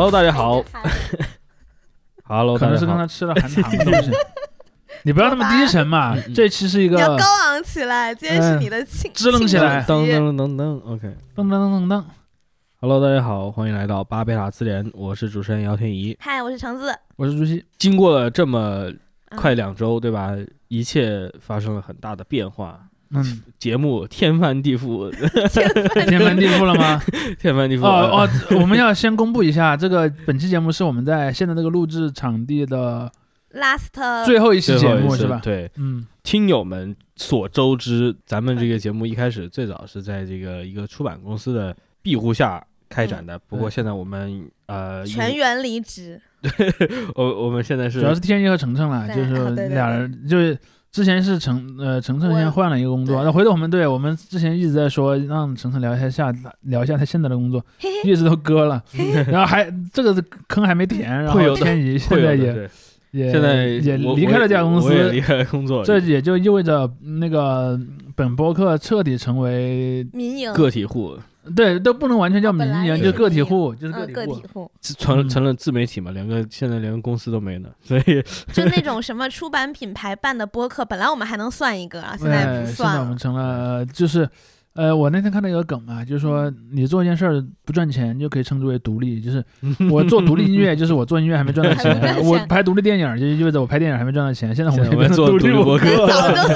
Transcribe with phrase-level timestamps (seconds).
[0.00, 0.64] Hello，大家好。
[2.24, 4.10] Hello，可能是刚才吃了含糖的东西。
[5.04, 12.04] 你不要那么低沉嘛，这期是一个你要高昂起来，今天是你的庆，支棱起来噔噔噔噔，OK，噔噔噔噔噔。
[12.80, 16.16] Hello，大家好，欢迎来到巴贝塔词典，我是主持人姚天怡。
[16.18, 17.62] 嗨，我是橙子，我是朱熹。
[17.76, 18.90] 经过了这么
[19.36, 20.34] 快两周，对吧？
[20.68, 22.80] 一切发生了很大的变化。
[23.12, 25.10] 嗯，节目天翻地覆，
[26.06, 27.02] 天翻地覆了吗？
[27.40, 27.82] 天翻地覆。
[27.84, 28.28] 哦哦，
[28.60, 33.10] 我们要先公布一下，这个本期节目是我们在现在这个录制场地的
[33.54, 35.40] last 最后一期节目是吧？
[35.42, 46.20] 对，嗯，听友们所周知，咱们这个节目一开始最早是在这个一个出版公司的庇护下开展的，不过现在我们呃全员离职。
[47.16, 50.56] 我我们现在是主要是天一和程程了，就是俩人就是。
[50.92, 57.64] 之前是程呃程程先换了一个工作，那回头我们对我们之前一直在说让程程聊一下下聊一下他现在的工作，
[58.04, 58.82] 一直都搁了，
[59.28, 60.12] 然后还这个
[60.48, 62.70] 坑还没填，然后天怡现在也
[63.12, 67.78] 也现在也离开了这家公司，离开了工作，这也就意味着那个
[68.16, 70.52] 本播客彻底成为民营。
[70.52, 71.16] 个体户。
[71.56, 84.28] 对，都不能完全叫民营，就个体户，就是个体户，成成了自媒体嘛，两个现在连个公司都没呢，所以 就那种什么出版品牌办的播客，本来我们还能算一个啊，现在不算现在我们成了就是。
[84.80, 89.20] 呃，我那天看到一个梗啊，就是说你做一件事儿不赚钱，就可以称之为独立。
[89.20, 89.44] 就是
[89.92, 91.92] 我做独立音乐，就是我做音乐还没赚到钱；
[92.24, 94.56] 我拍独立电影，就意味着我拍电影还没赚到钱。
[94.56, 96.54] 现在我们做独立博客，早就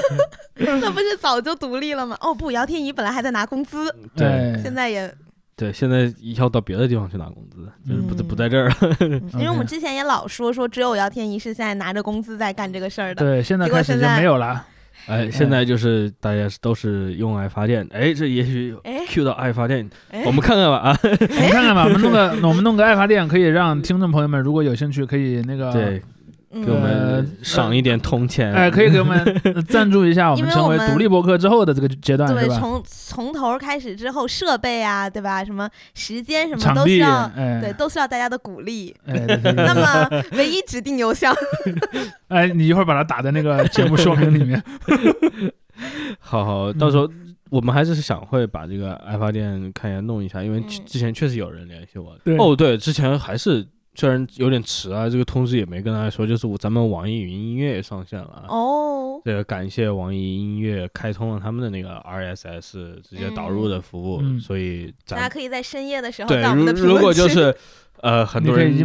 [0.80, 2.16] 那不是早就独立了吗？
[2.22, 5.14] 哦不，姚天怡本来还在拿工资，对，现在也
[5.54, 8.74] 对，现在要到别的地方去拿工资，就是不不在这儿了。
[9.34, 13.22] 因为我们之前也老说说，只有姚天怡是现在拿着工资在干这个事儿的。
[13.22, 14.66] 对，现在开始就没有了。
[15.06, 18.74] 哎，现在就是大家都是用爱发电，哎，这也许
[19.08, 19.88] Q 到爱发电，
[20.24, 26.02] 我们看看吧啊，我们看看吧，我们弄个 我们弄个爱发电，可以让听众朋友们如果有兴趣，可以那个对。
[26.62, 35.44] 给我们赏一点铜钱，哎，可以给我们 赞助一下，我们成为独立博客之后的这个阶段，对，从从头开始之后，设备啊，对吧？
[35.44, 37.28] 什么时间什么都需要，
[37.60, 38.94] 对，都需要大家的鼓励。
[39.04, 41.34] 那么，唯一指定邮箱，
[42.28, 44.62] 哎，你一会儿把它打在那个节目说明里面。
[46.20, 47.10] 好好，到时候
[47.50, 52.16] 我们还是想会把这个爱发电看一下弄一下，因为之前确实有人联系我。
[52.38, 53.66] 哦，对，之前还是。
[53.94, 59.20] 虽然有点迟啊，这个通知也没跟大家说，就是我咱们网易云音乐也上线了哦。
[59.24, 67.54] 这个感谢网易音乐开通了他们的那个 RSS 直接导入的服务，所以大家可以在深夜的时候对，如如果就是
[68.00, 68.76] 呃很多人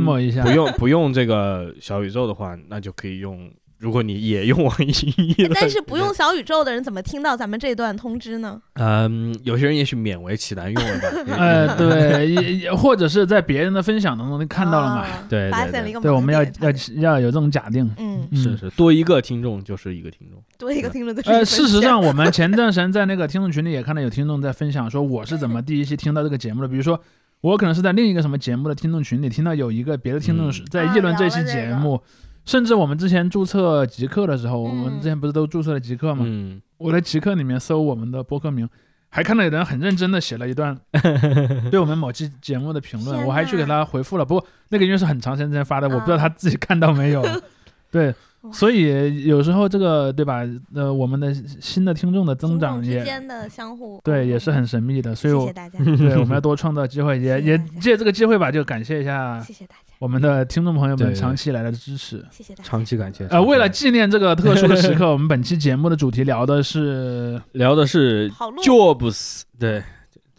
[0.43, 3.51] 不用不用这个小宇宙的话，那就可以用。
[3.79, 8.61] 如果你也用网易音乐， 但是不用小宇宙的人怎么听到咱们这段通知呢？
[8.73, 11.07] 嗯，有些人也许勉为其难用了吧。
[11.37, 12.27] 呃，对，
[12.59, 15.05] 也或者是在别人的分享当中看到了嘛。
[15.29, 17.89] 对，发现了一个对，我们要要要有这种假定。
[17.97, 21.29] 嗯，是是，多一个听众就是一个听众，多一个听众就是。
[21.29, 26.67] 呃，事实上，我们前段时间在那个听众群里也看到有听众在分享说，我是怎么第一期听到这个节目的。
[26.67, 27.01] 比如说，
[27.39, 32.01] 我可能是在另一个什么节目的听众群里听到有一个别的听众在议论这期节目。
[32.45, 36.23] 甚至我们之前注册极客的时候，我们之前不是都注册了极客吗？
[36.27, 38.67] 嗯，我在极客里面搜我们的播客名，
[39.09, 40.77] 还看到有人很认真的写了一段
[41.71, 44.25] 对我们某期节目的评论，我还去给他回复了。
[44.25, 47.23] 不过那个因为是很长时间之前发的，我不知道他自己看到没有。
[47.91, 48.13] 对。
[48.53, 50.43] 所以有时候这个对吧？
[50.73, 55.13] 呃，我们的新的听众的增长也之间的相互对也是很神秘的。
[55.13, 55.77] 所以谢谢大家。
[55.83, 63.27] 对，我们要多创造机会，也 也借这个机会吧，就感谢一下，谢谢大家，我们的听众朋友们长期以来的支持，谢谢大家，长期感谢。
[63.27, 68.31] 呃，为了纪念这个特殊的时刻， 我们本期节目的主题聊的是聊的是
[68.63, 69.83] Jobs，对。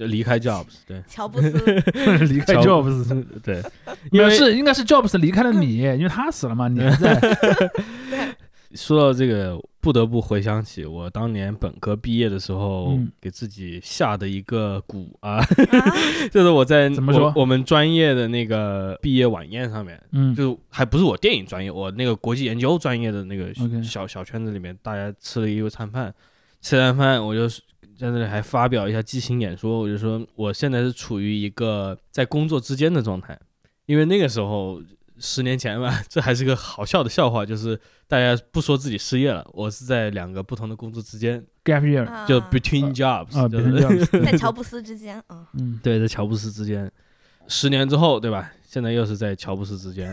[0.00, 1.50] 离开 Jobs，对，乔布斯。
[2.24, 3.62] 离开 Jobs，对，
[4.10, 7.20] 因为是应该是 Jobs 离开了你， 因为他死了嘛，你还在。
[8.74, 15.40] 说到这个，不得不回想起我当年本科毕业的时候，给自己下的一个蛊啊，
[16.30, 17.32] 就是我在怎么说？
[17.34, 23.52] 我们专业的那个毕业晚宴上面，嗯，就还不是我电影专业，我那个国际研究专业的那个
[23.82, 26.14] 小小圈子里面，大家吃了一个餐饭，
[26.60, 27.48] 吃完饭我就。
[27.98, 33.38] 在那里还发表一下激情演说，我就说我现在是处于一个在工作之间的状态，
[33.84, 34.80] 因为那个时候
[35.20, 37.78] 十年前吧，这还是个好笑的笑话，就是
[38.08, 45.22] 大家不说自己失业了，我是在两个不同的工作之间，gap year，就 between jobs，在乔布斯之间，
[45.54, 46.90] 嗯， 对，在乔布斯之间，
[47.46, 48.50] 十年之后，对吧？
[48.66, 50.12] 现在又是在乔布斯之间，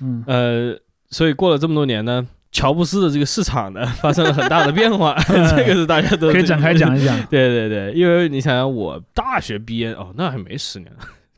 [0.00, 0.78] 嗯，呃，
[1.10, 2.26] 所以过了这么多年呢。
[2.52, 5.14] 乔布斯的这个市场呢，发生了很大的变化，
[5.56, 7.16] 这个是大家都可以展开讲一讲。
[7.26, 10.92] 对对对，因为你想想，我大学毕业哦，那还没十年，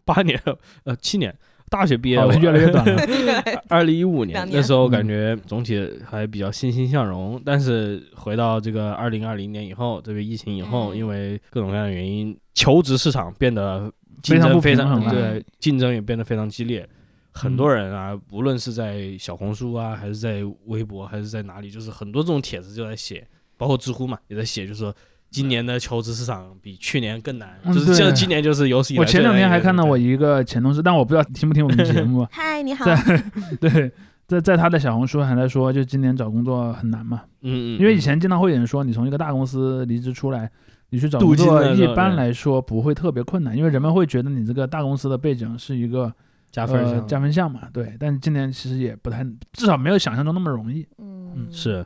[0.07, 0.41] 八年
[0.85, 1.37] 呃七年，
[1.73, 3.03] 大学毕业越来越短了。
[3.71, 13.91] 二零一五年那时候感觉总体还比较欣欣向荣，但是回到这个二零二零年以后，这个疫情以后，因为各种各样的原因，求职市场变得
[14.23, 16.87] 竞争非常对，竞争也变得非常激烈。
[17.33, 23.27] 很多人啊，无论是在小红书啊，还是在微博，还是在哪里，就是很多这种帖子就在写，
[23.57, 24.95] 包括知乎嘛，也在写，就是说
[25.33, 29.01] 今年的求职市场比去年更难，就是像今年就是有史以来。
[29.01, 32.25] 我前两天还看到我一个前同事，但我不知道听不听我们节目。
[32.31, 32.85] 嗨，你好。
[32.85, 33.25] 在
[33.59, 33.91] 对，
[34.29, 37.23] 在在他的小红书还在说，就今年找工作很难嘛。
[37.41, 37.81] 嗯嗯。
[37.81, 40.51] 因为以前经常会有人说，你从一个大公司离职出来，
[40.91, 46.13] 你去找工作，一般来说不会特别困难，因为人们会觉得你这个大公司的背景是一个。
[46.53, 49.25] 加分项，加分项嘛，对，但今年其实也不太，
[49.55, 50.87] 至少没有想象中那么容易。
[50.99, 51.83] 嗯，是，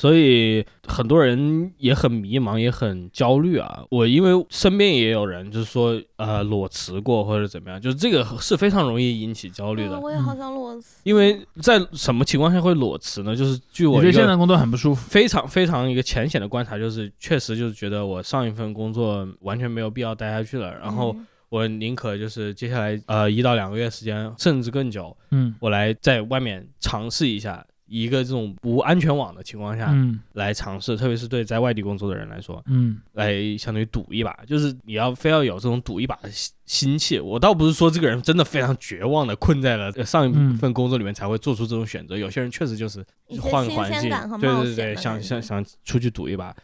[0.00, 3.84] 所以很多人也很迷茫，也很焦虑啊。
[3.90, 10.00] 我因为身边也有人就是说，呃，裸辞过或者怎么样，就是这个是非常容易引起焦虑的。
[10.00, 11.02] 我也好想裸辞。
[11.02, 13.36] 因为在什么情况下会裸辞呢？
[13.36, 21.14] 就是据我对现在工作很不舒服，非常非常一个浅显的观察，就是确实就是觉得我上一份工作完全没有必要待下去了，然后。
[21.50, 36.30] 我宁可就是接下来呃一到两个月时间，甚至更久，嗯，我来在外面尝试一下，一个这种无安全网的情况下，嗯，来尝试，特别是对在外地工作的人来说，嗯，来相当于赌一把，就是你要非要有这种赌一把的
[36.64, 37.18] 心气。
[37.18, 43.04] 我倒不是说这个人真的非常绝望的困在了上一份工作里面才会做出这种选择，有些人确实就是
[43.40, 44.08] 换个环境，
[44.40, 46.54] 对对对，想想想出去赌一把。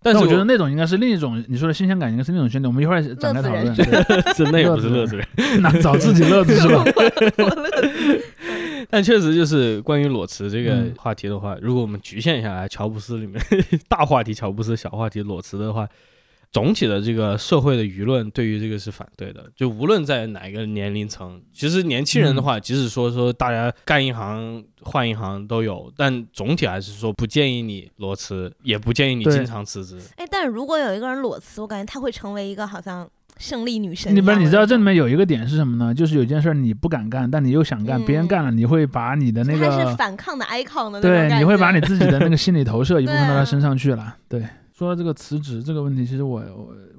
[0.00, 2.66] 但是我觉得那种应该是另一种，你说的新鲜感应该是另一种心理。
[2.68, 3.74] 我们一会儿展开讨论。
[4.36, 5.26] 真的也不是乐子人，
[5.60, 6.84] 那找自己乐子是吧？
[8.90, 13.40] 但确实就是关于裸辞这个话题的话，如果我们局限下来，乔布斯里面
[13.88, 15.88] 大话题，乔布斯小话题，裸辞的话。
[16.50, 30.00] 总体的这个社会的舆论对于这个是反对的，就无论在哪一个年龄层，其实年轻人的话，即使说说大家干一行换一行都有，但总体还是说不建议你裸辞，也不建议你经常辞职。
[30.16, 33.06] 哎，但是如果有一个人裸辞，我感觉他会成为一个好像
[33.38, 34.14] 胜利女神。
[34.14, 35.94] 你不是你知道这里面有一个点是什么呢？
[35.94, 44.44] 就是有件事你不敢干，但你又想干，别人干了，你会把你的那个他是反抗的 icon 的对，你会把你自己的那个心理投射一部分到他身上去了，对。
[44.72, 46.40] 说到这个辞职这个问题，其实我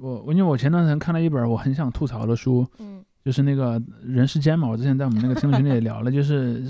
[0.02, 6.62] 我我因为我前段时间看了一本我很想吐槽的书，嗯，就是那个人世间嘛，我之前在我们那个听众群里也聊了，就是，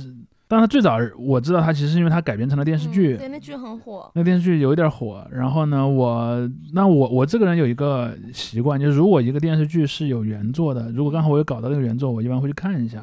[0.50, 13.00] 但他最早我知道他其实是因为他改编成了电视剧，对，那剧很火，那电视剧有一点火，然后呢，我那我我这个人有一个习惯，就是如果一个电视剧是有原作的，如果刚好我有搞到那个原作，我一般会去看一下。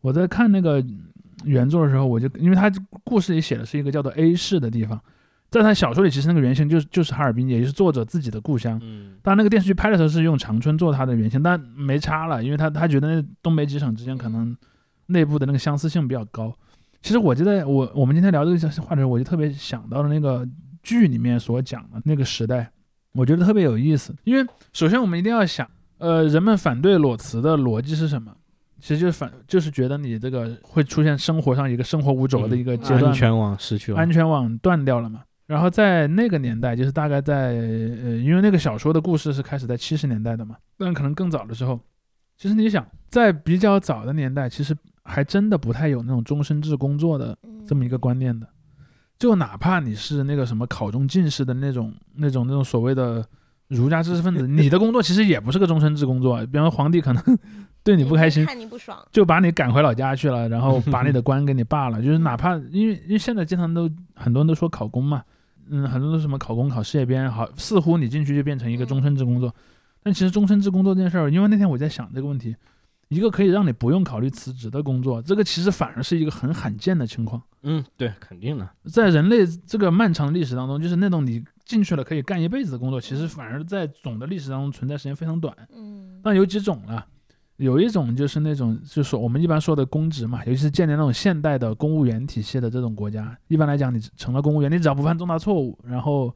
[0.00, 0.80] 我在看那个
[1.42, 2.70] 原作的时候，我就因为他
[3.02, 5.00] 故事里写的是一个叫做 A 市的地方。
[5.50, 8.80] 在他小说里，其实那个原型就是就是哈尔滨，也就是作者自己的故乡。
[8.84, 14.56] 嗯，当然那个电视剧拍的时候是用长春做他的原型，但没差了，因为他他觉得那东北几省之间可能
[15.06, 16.54] 内部的那个相似性比较高。
[17.06, 20.44] 其实我觉得我我们今天聊这个话题，我就特别想到了那个
[20.82, 22.68] 剧里面所讲的那个时代，
[23.12, 24.12] 我觉得特别有意思。
[24.24, 28.34] 因为首先我们一定要想，呃，人们反对裸辞的逻辑是什么？
[28.80, 35.22] 其实就是反，就是觉得你这个会出现生活上一个生活无着的一个阶段，安全网失去了，安全网断掉了嘛。
[35.46, 41.78] 然后在那个年代，就是大概在呃，因为那个小说的故事是开始在七十年代的嘛，但可能更早的时候，
[42.36, 47.36] 其实你想，在比较早的年代，其实还真的不太有那种终身制工作的
[47.66, 48.46] 这么一个观念的，
[49.18, 53.24] 就哪怕你是那个什么考中进士的那种、那种、那种所谓的
[53.68, 57.22] 儒家知识分子，你的工作其实也不是个终身制工作，比方说皇帝可能。
[57.86, 62.02] 对你不开心，看你不爽，就把你赶回老家去了，然后把你的 官给你罢了。
[62.02, 65.22] 就是哪怕因为因为现在经常都很多人都说考公嘛。
[65.68, 69.54] 嗯，很多都什么考公、考事业编，好，似乎你进去就变成一个终身制工作。
[70.02, 72.56] 但其实终身制工作这件事儿，因为那天我在想这个问题，
[73.08, 77.40] 一个可以让你不用考虑辞职的工作，这个其实反而是一个很罕见的情况。
[77.62, 85.56] 嗯，对，肯定的，在人类这个漫长的历史当中，就是那种你进去了可以干一辈子的工作，其实反而在总的历史当中存在时间非常短。
[85.74, 87.06] 嗯，但有几种了。
[87.56, 96.30] 有一种就是那种，就是我们一般说的公职嘛，尤其是建立那种现代的公务员体系的这种国家，一般来讲，你成了公务员，你只要不犯重大错误，然后，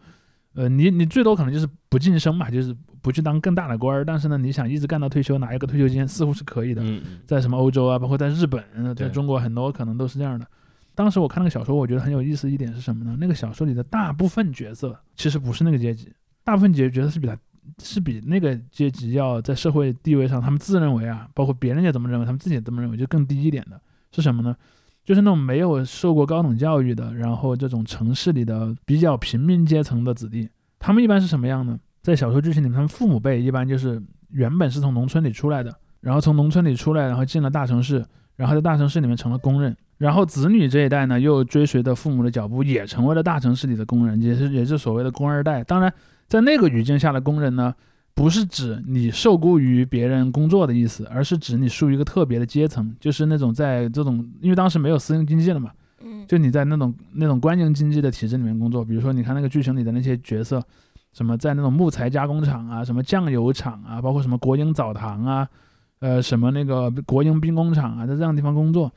[0.55, 6.83] 呃，你你最多可能就是不晋升嘛，就是不去当更大的官儿，但是呢，你想一直干到退休，拿一个退休金，似乎是可以的。
[7.27, 8.63] 在什么欧洲啊，包括在日本，
[8.95, 10.47] 在中国很多可能都是这样的。
[10.95, 13.17] 当时我看那个小说，我觉得很有意思一点是什么呢？
[13.21, 16.13] 那个小说里的大部分角色其实不是那个阶级，
[16.45, 17.37] 大部分角角色是比他。
[17.79, 23.81] 是比那个阶级要在社会地位上，他们自认为啊，包括别人也这么认为，他们自己也这么认为，就更低一点的，
[24.11, 24.57] 是什么呢？
[25.05, 30.49] 就是那种没有受过高等教育的，然后这种城市里的比较平民阶层的子弟，
[30.81, 31.79] 他们一般是什么样呢？
[32.03, 38.05] 在小说剧情里面，他们父母辈一般就是原本是从农村里出来的，然后从农村里出来，然后进了大城市，
[38.37, 39.77] 然后在大城市里面成了工人。
[39.99, 45.63] 然后子女这一代呢，又追随着父母的脚步，也成为了大城市里的工人，也是也是所谓的工二代。
[45.63, 45.93] 当然，
[46.27, 47.75] 在那个语境下的工人呢，
[48.15, 55.71] 不是指你受雇于别人工作的意思，而是指你属于一个特别的阶层，就是那种在这种因为当时没有私营经济了嘛，
[56.03, 58.83] 嗯，就你在那种那种官营经济的体制里面工作。
[58.83, 60.63] 比如说，你看那个剧情里的那些角色，
[61.13, 65.49] 什么在那种木材加工厂啊，什么酱油厂啊，包括什么国营澡堂啊，
[65.99, 68.93] 呃，什么那个国营兵工厂啊，在这样的地方工作。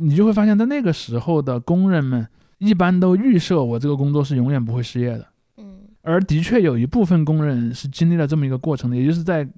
[0.00, 2.24] 你就会发现，在那个时候的工人们
[2.58, 5.26] 一般都预设我这个工作是永远不会失业的。
[5.56, 9.48] 嗯，而的确有一部分工人是经历了这么一个过程的，也就是在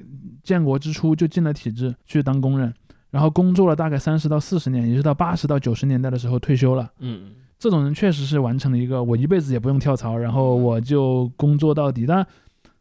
[0.43, 2.73] 建国之初就进了体制去当工人，
[3.11, 6.91] 然后工作了大概三十到四十年，也就是到八十到九十年代的时候退休了。
[7.01, 12.07] 嗯，这种人确实是完成了一个我一辈子也不用跳槽，然后我就工作到底。
[12.07, 12.27] 但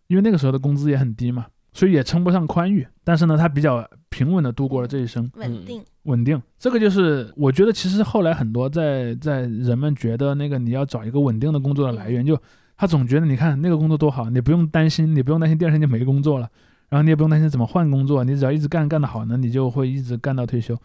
[0.07, 2.87] 因为那个时候的工资也很低嘛，所以也称不上宽裕。
[3.03, 5.83] 但是呢，他比较平稳的度过了这一生，稳定。
[6.03, 12.39] 稳定，这个就是我觉得其实后来很多在在人们觉得那个你要找一个稳定的工作的来源，就
[12.77, 16.49] 他总觉得你看那个工作多好，你不用担心，你不用担心第二天就没工作了，
[16.87, 20.75] 然后你也不用担心怎么换工作，你只要一直干干得好呢，你就会一直干到退休。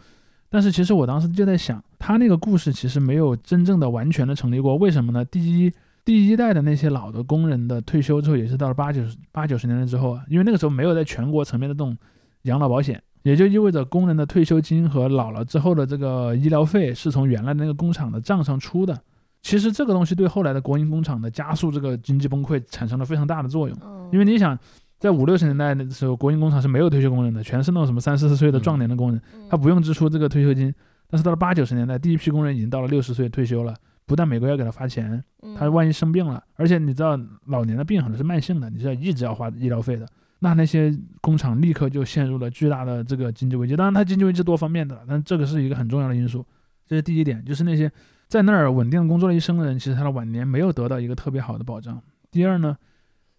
[0.54, 5.24] 但是其实我当时就在想，他那个故事其实没有真正的完全的成立过，为什么呢？
[5.24, 5.72] 第一，
[6.04, 11.98] 第一代的那些老的工人的退休之后也是到了八九十八九十年代之后啊，因为那个时候没有在全国层面的这种
[12.42, 13.02] 养老保险。
[13.24, 18.96] 也就意味着工人的退休金和老了之后的这个医疗费是从原来那个工厂的账上出的。
[19.40, 23.76] 其实这个东西对后来的国营工厂的加速这个经济崩溃产生了非常大的作用。
[24.12, 24.56] 因为你想，
[24.98, 29.20] 在五六十年代的时候，国营工厂是没有退休工人的，全是那种什么三四十岁的壮年的工人，
[29.50, 30.74] 他不用支出这个退休金。
[31.10, 33.74] 但是到了八九十年代，第一批工人已经到了六十岁退休了，
[34.06, 35.22] 不但美国要给他发钱，
[35.56, 40.06] 他万一生病了，而且你知道老年的病很多是慢性的，你是要一直要花医疗费的。
[40.40, 43.76] 那那些工厂立刻就陷入了巨大的这个经济危机。
[43.76, 46.44] 当然，它经济危机多方面的，但这个是一个很重要的因素。
[46.86, 47.90] 这是第一点，就是那些
[48.28, 51.98] 在那儿稳定工作了一生的人，其实他的晚年没有得到一个特别好的保障。
[52.30, 52.76] 第二呢，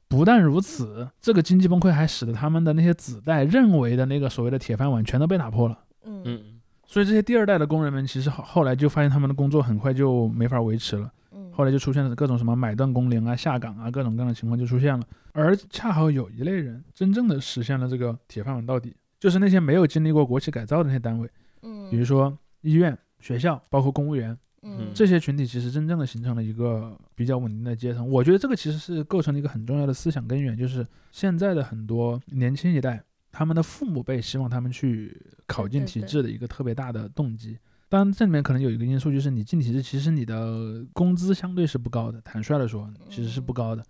[0.08, 5.80] 不但如此，这个经济崩溃还使得他们的那些子代认为的那个所谓的铁饭碗全都被打破了。
[6.06, 6.44] 嗯嗯，
[6.86, 11.12] 所以这些第二代的工人们，其实后后来就发现他们的工作很快就没法维持了。
[11.52, 15.06] 后来就出现了各种什么买断工龄啊、下岗啊，各种各样的情况就出现了。
[15.32, 21.30] 而恰好有一类人真正的实现了这个铁饭碗到底，就是那些没有经历过国企改造的那些单位，
[21.62, 28.10] 嗯，比如说医院、学校，包括公务员，嗯，这些群体其实真正的形成了一个比较稳定的阶层。
[28.10, 37.58] 我觉得这个其实是构成了一个很重要的思想根源，就是现在的很多年轻一代，他们的父母辈希望他们去考进体制的一个特别大的动机。
[37.88, 42.20] 当然，这里面可能有一个因素，就是你进体制，其实你的工资相对是不高的。
[42.22, 43.86] 坦率的说，其实是不高的。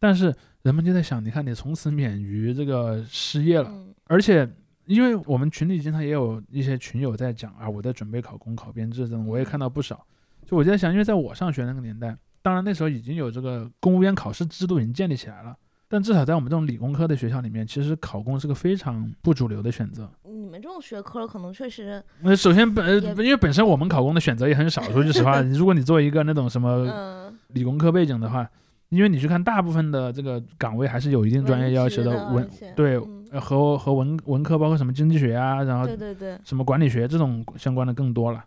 [0.00, 3.70] 但是人们就在想，你看，你从此免于这个失业了。
[4.06, 4.48] 而且，
[4.88, 10.04] 因为我们群里经常也有一些群友在讲啊，我在准备考公、考编制这种，我也看到不少。
[10.46, 15.54] 就我就在想，因为在我上学那个年代，当然那时候已经有这个公务员考试制度已经建立起来了。
[15.90, 20.10] 但至少在我们这种理工科的学校里面，其实考公是个非常不主流的选择。
[20.24, 24.82] 你们这种学科可能确实，那首先本因为本身我们考公的选择也很少。
[24.84, 28.48] 说句实话， 如果你作为一个那种什么理工科背景的话，
[28.88, 32.98] 因为你去看大部分的这个岗位还是有一定专业要求的文对
[33.32, 38.44] 和和文文科包括什么经济学啊，然后对对对什么管理学这种相关的更多了。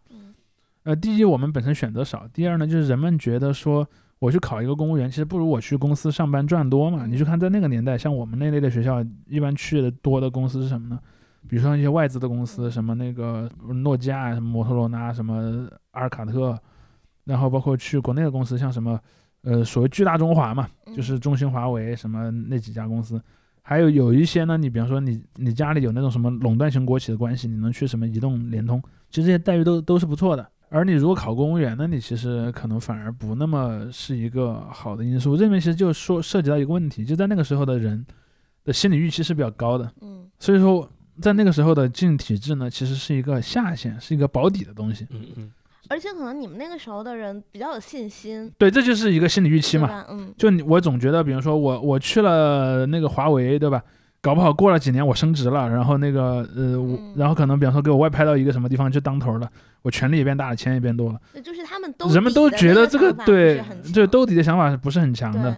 [0.83, 3.87] 呃，第一我们本身选择少，第二呢就是人们觉得说。
[4.21, 7.07] 我去考一个公务员，其实不如我去公司上班赚多嘛。
[7.07, 10.99] 你去看，在那个年代，像我们那类的学校，一般去的多的公司是什么呢？
[11.49, 16.55] 比如说一些外资的公司，什么那个诺基亚、什么摩托罗拉、什么阿尔卡特，
[17.23, 18.99] 然后包括去国内的公司，像什么
[19.41, 23.19] 呃所谓巨大中华嘛，就是中兴、华为什么那几家公司。
[23.61, 30.47] 还有有一些呢，你比方说你你家里有那种什么垄断型国企的关系，你能去什么移动、联通，其实这些待遇都都是不错的。
[30.69, 35.35] 而你如果考公务员，那你其实可能反而不那么是一个好的因素。
[35.35, 38.05] 这里面其实就说涉及到一个问题，就在那个时候的人
[38.63, 40.89] 的心理预期是比较高的，嗯，所以说
[41.19, 45.51] 在那个时候的进体制呢，其实是一个下限，是一个保底的东西，嗯嗯。
[45.91, 53.83] 而且可能你们那个时候的人比较有信心，对，这就是一个心理预期嘛，嗯，就你我总觉得，比如说我我去了那个华为，对吧？
[54.21, 59.49] 搞不好过了几年我升职了，然后那个呃，我然后可能比方说给我外派到一个什么地方去当头了，
[59.81, 61.19] 我权力也变大了，钱也变多了。
[61.43, 63.61] 就是他们都人们都觉得这个对，
[63.93, 65.53] 这兜底的想法不是很强的。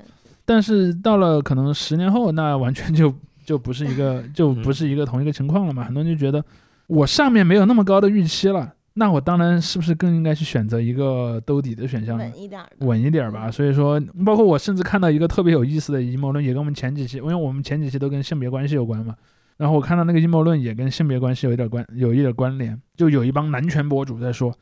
[0.46, 3.13] 但是到了可能十年后，那完全就
[3.46, 5.84] 就不是一个就不是一个同一个情况了嘛。
[5.84, 6.44] 很多人就觉得
[6.88, 8.74] 我上面没有那么高的预期了。
[8.96, 13.50] 那我当然是不是更应该去选择一个兜底的选项呢稳一点，稳一点吧。
[13.50, 19.16] 所以说，包括我甚至看到一个特别有意思的阴谋论，也跟我们前几期，因为我们前几期都跟性别关系有关嘛。
[19.58, 22.80] 然后我看到那个阴谋论也跟性别关系有一点关，有一点关联。
[22.96, 24.54] 就有一帮男权博主在说，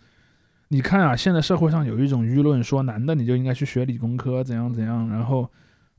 [0.70, 5.10] 你看啊，现在社会上有一种舆论说，男的你就应该去学理工科，怎样怎样。
[5.10, 5.50] 然后，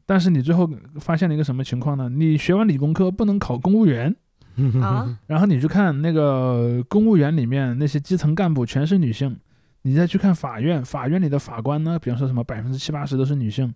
[0.06, 2.08] 但是你最后发现了一个什么情况呢？
[2.08, 4.14] 你学完理工科不能考公务员
[4.82, 5.18] 啊。
[5.26, 9.36] 然后你去看那个公务员里面那些基层干部全是女性，
[9.82, 13.72] 你再去看法院，法院里的法官呢，比方说什么百分之七八十都是女性。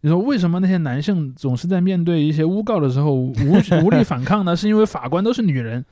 [0.00, 3.32] 你说为什么那些男性总是在面对一些诬告的时候无
[3.82, 4.54] 无力反抗呢？
[4.54, 5.82] 是因为法官都是女人。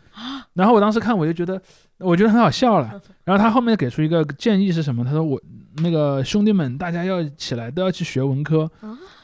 [0.53, 1.59] 然后我当时看我就觉得，
[1.97, 3.01] 我觉得很好笑了。
[3.25, 5.03] 然后他后面给出一个建议是什么？
[5.03, 5.41] 他说我
[5.79, 8.71] 那个兄弟们，大家要起来，都要去学文科，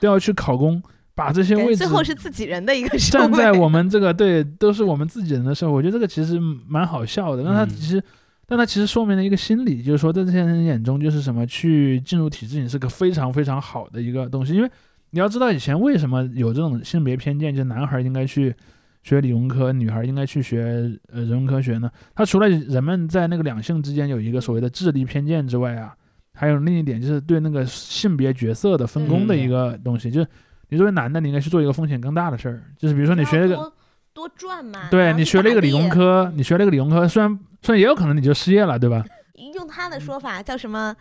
[0.00, 0.82] 都要去考公，
[1.18, 7.42] 把这些位置最后是自己人的一个站在我们这个对，都是我们自己人的时候，我觉得这个其实蛮好笑的。
[7.42, 8.02] 那他其实。
[8.50, 14.54] 但他其实说明了一个心理，就是说在这些人眼中，就是什么去进入体制，你是个非常非常好的一个东西。
[14.54, 14.70] 因为
[15.10, 18.54] 你要知道以前为什么有这种性别偏见，就男孩应该去
[19.02, 21.90] 学理工科，女孩应该去学呃人文科学呢？
[22.14, 25.94] 他除了人们在那个两性之间有一个所谓的智力偏见之外啊，
[26.32, 30.28] 还有另一点就是对那个性别角色的分工的一个东西，就是
[30.68, 33.72] 你作为男的，你应该去做一个风险更大的事儿，就是比如说你学那个。
[34.14, 34.88] 多赚嘛？
[34.90, 39.04] 对你学了一个理工科，你学了一个理工科，虽然虽然也有可能你就失业了，对吧？
[39.54, 40.92] 用他的说法叫什么？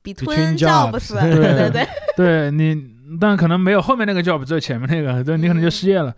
[0.00, 2.80] 比吞 jobs， 对对对，对你，
[3.20, 6.14] 但可能没有后面那个 job，只有前面那个，对你可能就失业了。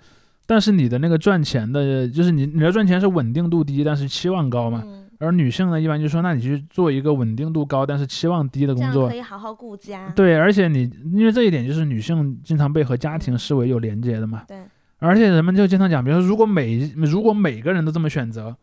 [0.47, 4.83] 但是你的那个赚钱的，就是你你要赚钱是稳定度低，但是期望高嘛。
[5.19, 10.13] 而女性呢，一般就说，那你去做一个稳定度高，但是期望低的工作，可以好好顾家。
[10.17, 14.45] 对，而且你因为这一点，就是女性经常被和家庭视为有连接的嘛。
[14.49, 14.59] 对。
[14.99, 18.57] 而且人们就经常讲，比如说，如果每如果每个人都这么选择，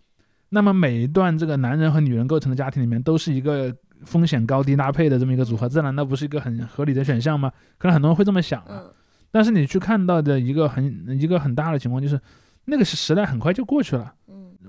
[0.49, 3.71] 那么每一段这个男人和女人构成的家庭里面，都是一个
[4.05, 7.51] 风险高低搭配的这么一个组合，这难道不是一个很合理的选项吗？
[7.77, 8.83] 可能很多人会这么想啊。
[9.29, 12.19] 但是你去看到的一个很一个很大的情况就是，
[12.65, 14.11] 那个是时代很快就过去了。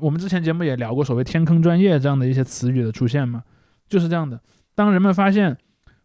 [0.03, 3.43] 嗯，我们之前节目也聊过所谓“天坑专业”这样的一些词语的出现嘛，
[3.89, 4.41] 就是这样的。
[4.75, 5.57] 当人们发现。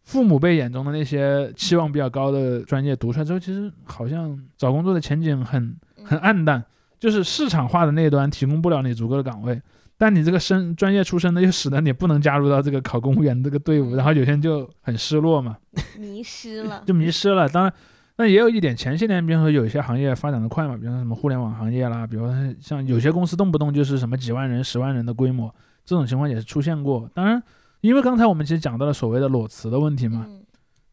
[0.03, 6.63] 父母辈眼中的那些期望比较高的专业读出来之后，其实好像找工作的前景很很暗淡，
[6.97, 9.61] 就是市场化的那一端提供不了你足够的岗位，
[9.97, 15.57] 但你这个身专业出身的又使得你不能加入到这个考公务员这个队伍，然后有些人就很失落嘛，
[15.99, 17.49] 迷失了，就迷失了。
[17.49, 17.73] 当然，
[18.17, 25.53] 那也有一点，前些年比如说有一些行业发展的快嘛，比如说什么互联网行业啦，比如说像有些公司动不动就是什么几万人、十万人的规模，
[25.85, 27.09] 这种情况也是出现过。
[27.13, 27.41] 当然。
[27.81, 30.25] 因为刚才我们其实讲到了所谓的裸辞的问题嘛，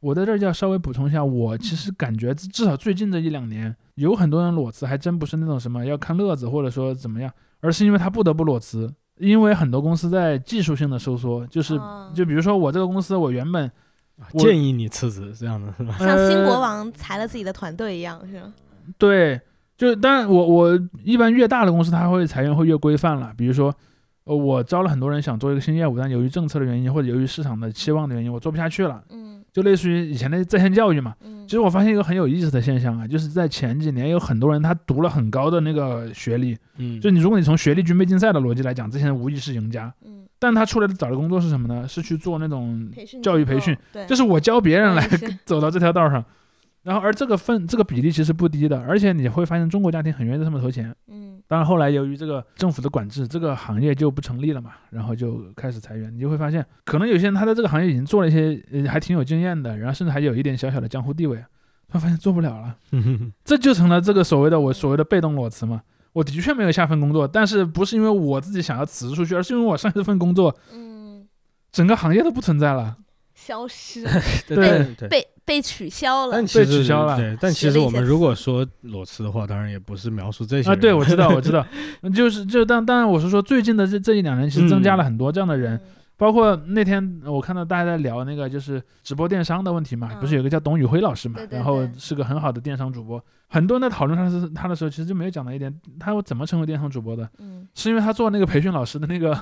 [0.00, 11.80] 我在这儿就要稍微补充一下，我其实感觉至少最近这一两年，有很多人裸辞，还真不是那种什么要看乐子或者说怎么样，而是因为他不得不裸辞，因为很多公司在技术性的收缩，就是
[12.14, 13.68] 就比如说我这个公司，我原本
[14.38, 15.96] 建议你辞职这样的是吧？
[15.98, 18.52] 像新国王裁了自己的团队一样，是吧？
[18.98, 19.40] 对，
[19.76, 23.74] 就当然我我一般越大的公司，它会裁员会越规范了，比如说。
[24.26, 29.04] 呃，我招了很多人想做一个新业务，但由于政策的原因或者由于市场的期望的原因，我做不下去了。
[29.10, 31.14] 嗯，就类似于以前的在线教育嘛。
[31.20, 39.92] 嗯，其实我发现一个很有意思的现象啊，就是在前几年有很多人他读了很高的那个学历，嗯，就你如果你从学历军备竞赛的逻辑来讲，这些人无疑是赢家。
[40.02, 41.88] 嗯，但他出来的找的工作是什么呢？
[41.88, 42.90] 是去做那种
[43.22, 43.74] 教育培训，
[44.06, 45.08] 就是我教别人来
[45.46, 46.22] 走到这条道上。
[46.82, 50.94] 然后，而这个份这个比例其实不低的，而且你会发现中国家庭很愿意在上面投钱。
[51.08, 56.14] 嗯，当然后来由于这个政府的管制，这个行业就不成立了嘛，然后就开始裁员。
[56.14, 61.42] 你就会发现，可能有些人他在这个行业已经做了一些，呃，还挺有经验的，然后甚至还有一点小小的江湖地位，
[61.88, 62.76] 他发现做不了了，
[63.42, 65.80] 这就成了这个所谓的我所谓的被动裸辞嘛。
[66.14, 71.26] 我的确没有下份工作，但是不是因为我自己想要辞出去，而是因为我上一份工作，嗯，
[71.70, 72.96] 整个行业都不存在了。
[73.34, 74.06] 消失，
[74.46, 77.16] 对被被取消了，被取消了。
[77.16, 80.76] 对，但其实我们如果说裸辞的话，当然也不是描述这些啊。
[80.76, 81.66] 对，我知道，我知道，
[82.14, 85.78] 就是就当当然我是说，最近的这这一两年，其实增加了很多这样的人，
[86.16, 97.28] 包括那天我看到大家在聊那个就是直播电商的问题嘛，不是有个叫董宇辉老师嘛，然后是个很好的电商主播，很多人在讨论他是他的时候，其实就没有讲到一点，他怎么成为电商主播的？
[97.38, 99.38] 嗯，是因为他做那个培训老师的那个。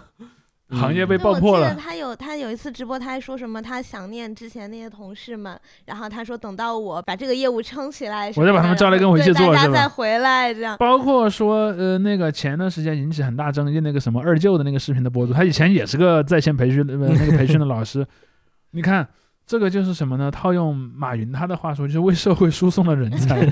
[0.72, 1.74] 行业被爆破了。
[1.74, 3.62] 他有他有一次直播，他还说什么？
[3.62, 10.76] 他想念之前那些同事们，然后他说等到我把这个业务撑起来，我再把他们招来跟我一起做，大家再回来这样。
[10.78, 18.06] 包括说呃那个前段时间引起很大争议那个什么二舅的那个视频的博主，他以前也是个在线培训的那个培训的老师，
[18.72, 19.06] 你看。
[19.46, 20.30] 这个就是什么呢？
[20.30, 23.44] 套用马云他的话说，就是为社会输送了人才，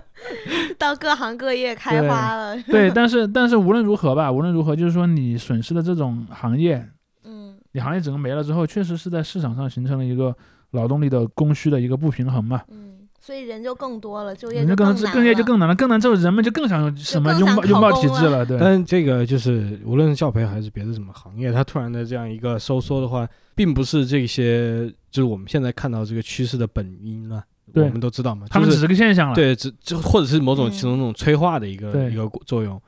[0.78, 2.56] 到各行各业开花了。
[2.62, 6.88] 对，但是但是无论如何吧，无论如何，就是说你损失的这种行业，
[7.24, 10.34] 嗯，你行业整个没了之后，确实是在市场上形成了一个
[10.70, 12.62] 劳动力的供需的一个不平衡嘛。
[12.70, 12.91] 嗯，
[13.24, 18.58] 所以人就更多了，就业就更难，更业就更难了，更难之后人们就更想什么拥抱拥抱体制了，对。
[18.58, 27.44] 但这个就是无论是教培还是别的什么行业，它突然的这样一个收缩的话，并不是这些就是我们现在看到这个趋势的本因啊。
[27.74, 32.78] 我们都知道嘛，他们只是个现象了，对，只就或者是某种其中那种催化的一个一个作用。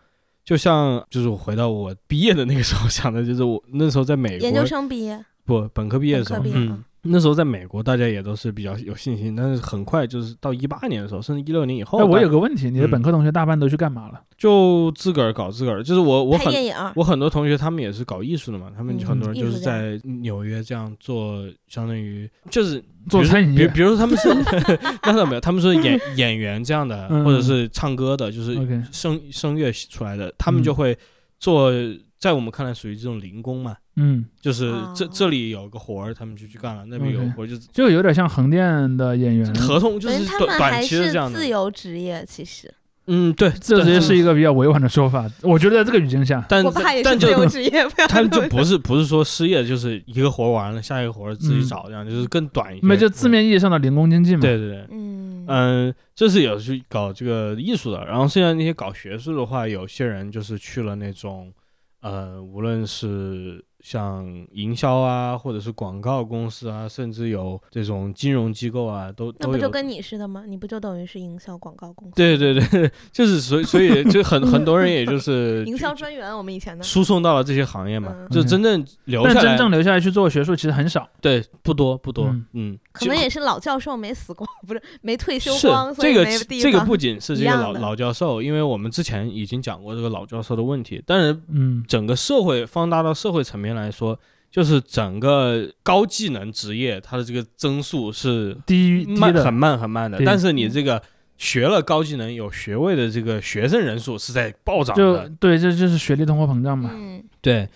[0.45, 6.85] 就像就是我回到我毕业的那个时候想的，就是我那时候在美国研究生毕业，不本科毕业的时候，嗯。
[7.07, 11.99] 那时候在美国，大家也都是比较有信心，但是很快就是到一八年的时候，甚至一六年以后。
[11.99, 14.23] 哎，我有个问题，你的本科同学大半都去干嘛了？
[14.39, 16.53] 就自个儿搞自个儿，就是我我很
[16.97, 23.69] 我很多同学他们也是搞艺术的嘛，他们很多人就是在纽约这样做，相当于就是 做餐饮业。
[23.69, 24.29] 比比如说他们是
[25.05, 28.55] 那倒没有，他们是演 演员这样的，或者是唱歌的，就是
[28.91, 30.97] 声声乐出来的，他们就会
[31.39, 31.71] 做，
[32.19, 33.77] 在我们看来属于这种零工嘛。
[33.97, 42.73] 嗯，就是这这里有个活儿，他们就去干了；那边有活儿就就有点像横店的演员，合同就是短短期的这样的自由职业，其实。
[43.07, 45.31] 嗯，对，自由职业是一个比较委婉的说法。
[45.43, 46.65] 我觉得在这个语境下，但
[47.05, 52.87] 但自由职业，他就不是不是说失业，就是一个活完了，下一个活自己找，这样就是更短一些。
[52.87, 54.41] 没就字面意义上的零工经济嘛。
[54.41, 61.53] 对对对，嗯嗯，这是有去搞这个艺术的，然后现在那些搞学术的话，有些人就是去了那种，
[62.01, 63.63] 呃，无论是。
[63.85, 70.45] 像营销啊，或者是广告公司啊，甚至有这种金融机构啊，都那不就跟你似的吗？
[70.49, 72.15] 你不就等于是营销广告公司？
[72.17, 86.25] 对对对，就是所以所以就很很多人也就是营销专员，我们以前的输送到了这些行业嘛，就真正留下来，真正留下来去做学术其实很少，对，不多不多，嗯，可能也是老教授没死光，不是没退休光，这个
[86.59, 94.19] 这个不仅是 这个老老教授，因为我们之前已经讲过这个老教授的问题，但是嗯，整个社会放大到社会层面来说。
[94.51, 100.23] 就是整个高技能职业，它的这个增速是低慢很慢很慢的。
[100.25, 101.03] 但是你这个
[101.37, 105.29] 学了高技能有学位的这个学生人数是在暴涨的。
[105.41, 106.89] 对，这就是学历通货膨胀嘛。
[106.95, 107.69] 嗯，对，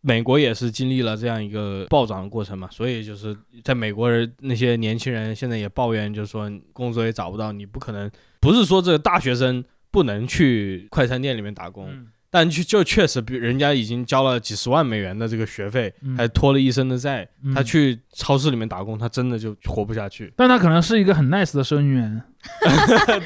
[0.00, 2.66] 美国也是经历了这样一个暴涨的过程嘛。
[2.70, 7.52] 所以就是在美国人那些年轻人现在也抱怨，就是说工作也找不到。
[7.52, 8.10] 你不可能
[8.40, 11.90] 不是说这个大学生不能去快餐店里面打工。
[12.34, 20.32] 但就就确实，比人家已经交了几十万美元的这个学费，还拖了一身的债，他去超市里面打工，他真的就活不下去。
[20.34, 22.22] 但他可能是一个很 nice 的收银员，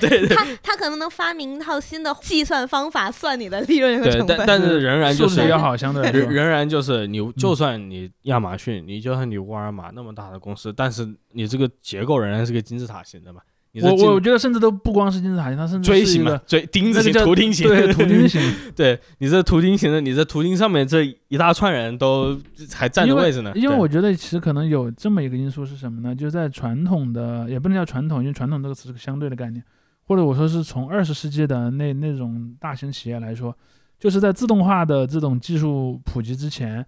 [0.01, 4.37] 对，他他可能能发明一套新的计算方法，算你的利润和成本。
[4.39, 13.41] 但但是仍然就是要好，相对仍仍然就是你，就算你亚马逊，你就算你沃尔玛那么大的公司，但是你这个结构仍然是个金字塔型的嘛。
[13.83, 18.41] 我我我觉得甚至都不光是金字塔形，它甚至锥形嘛，锥钉子形、图钉形， 对图钉形。
[18.75, 22.39] 对你这图钉形的，你这图钉上面这一大串人都
[22.73, 23.53] 还占着位置呢。
[23.55, 26.15] 因为我觉得其实可能有这么一个因素是什么呢？
[26.15, 29.63] 就在传统的，也不能叫传统，因为传统这个词是个相对的概念，
[30.07, 33.57] 或者我说是从二十世纪的那那种大型企业来说，
[33.99, 36.85] 就是在自动化的这种技术普及之前。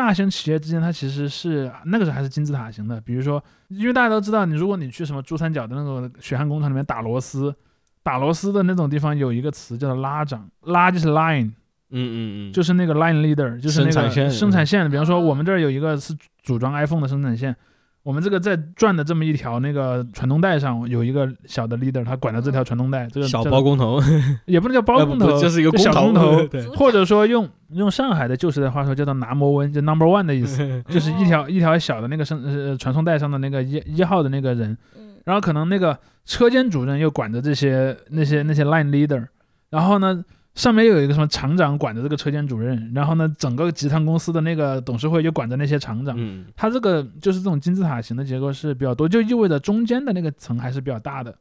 [0.00, 3.00] 大型企业之间，它其实是那个时候还是金字塔型的。
[3.02, 7.54] 比如说，因为大家都知道，你如果你去什么珠三角的那种血汗工厂里面打螺丝，
[8.02, 11.52] 打螺丝的那种地方有一个词叫做拉长，拉就是 line，嗯
[11.90, 14.30] 嗯嗯，就是那个 line leader，就是那个生产线。
[14.30, 17.54] 生产线，比方说我们这儿有一个是组装 iPhone 的生产线。
[18.02, 23.06] 我们这个在转的这么一条那个传动带上，有一个小的 leader，他管着这条传动带。
[23.08, 24.00] 这个小包工头，
[24.46, 26.38] 也不能叫包工头，就是一个小工头。
[26.74, 34.76] 或者说用用上海的旧时代话说，叫做拿摩温，就 number one 的意思， 就是一条一条小的那个生呃传送带上的那个一一号的那个人。
[35.24, 39.26] 然后可能那个车间主任又管着这些那些那些 line leader。
[39.68, 40.24] 然后呢？
[40.54, 46.14] 上面又有一个什么厂长管着这个车间主任，然后呢，整个集团公司的那个董事会就管着那些厂长。
[46.18, 51.34] 嗯，它这个就是这种金字塔型的结构是比较多，就意味着中间的那个层还是比较大的。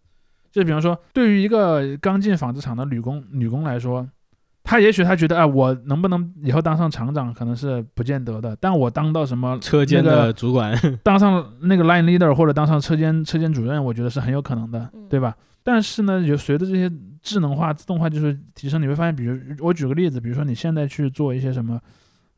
[0.52, 4.08] 就比方说，对于一个刚进纺织厂的女工女工来说，
[4.64, 8.56] 她也许她觉得，啊，我能不能以后当上厂长，可能是不见得的。
[8.60, 15.36] 但我当到什么车间的主管， 当上那个 line leader 或者当上车间车间主任，我觉得是很有可能的，对吧？
[15.62, 21.80] 但是呢，有随着这些智能化、自动化技术提升，你会发现，比如我举个例子，比如说你现在去做一些什么，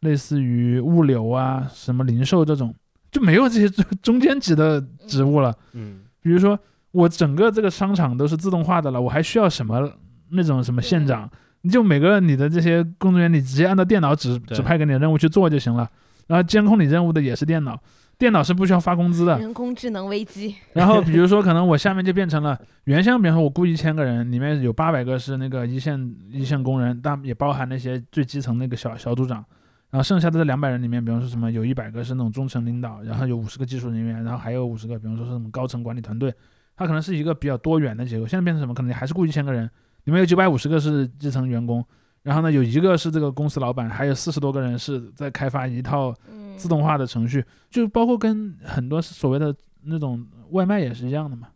[0.02, 2.74] 类似于物流啊、什么零售这种，
[3.12, 3.70] 就没有这些
[4.02, 5.56] 中间级的职务了。
[5.74, 6.58] 嗯，比如说
[6.92, 9.92] 我整个这个商场都是自动化的了，我还需要什么
[10.32, 11.30] 那种什么县长？
[11.62, 15.88] 你就每个你的这些工作人员，你直接按照电脑指指派给你的任务去做就行了，
[16.28, 17.80] 然后监控你任务的也是电脑。
[18.22, 19.40] 电脑是不需要发工资的。
[19.40, 20.56] 人工智能危机。
[20.74, 29.44] 然后比如说，可能我下面就变成了原先，比方说我雇一千个人，里面有八百个是那个一线一线工人，但也包含那些最基层那个小小组长。
[29.90, 36.32] 然后剩下的这两百人里面，比方说什么有一百个是那种中层领导，然后有五十个技术人员，然后还有五十个，比方说是什么高层管理团队。
[36.78, 38.28] 它可能是一个比较多元的结构。
[38.28, 38.74] 现在变成什么？
[38.76, 39.66] 可能你还是雇一千个人，
[40.04, 41.84] 里面有九百五十个是基层员工，
[42.22, 46.14] 然后呢有一个是这个公司老板，还有四十多个人是在开发一套
[46.56, 51.48] 自动化的程序，就包括跟很多所谓的那种外卖也是一样的嘛。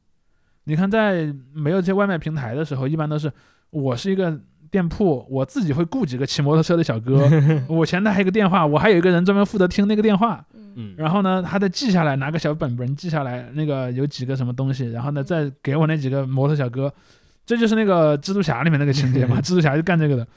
[0.65, 3.31] 你看，在没有这些外卖平台的时候，一般都是
[3.69, 4.36] 我是一个
[4.71, 7.21] 店铺，我自己会雇几个骑摩托车的小哥，
[7.69, 16.91] 我前台还有个电话，我还有一个人专门负责听那个电话，嗯，然后呢，他再记下来，拿个小本本记下来，那个有几个什么东西，然后呢，再给我那几个摩托小哥，
[17.45, 20.27] 这就是那个蜘蛛侠里面那个情节嘛， 蜘蛛侠就干这个的，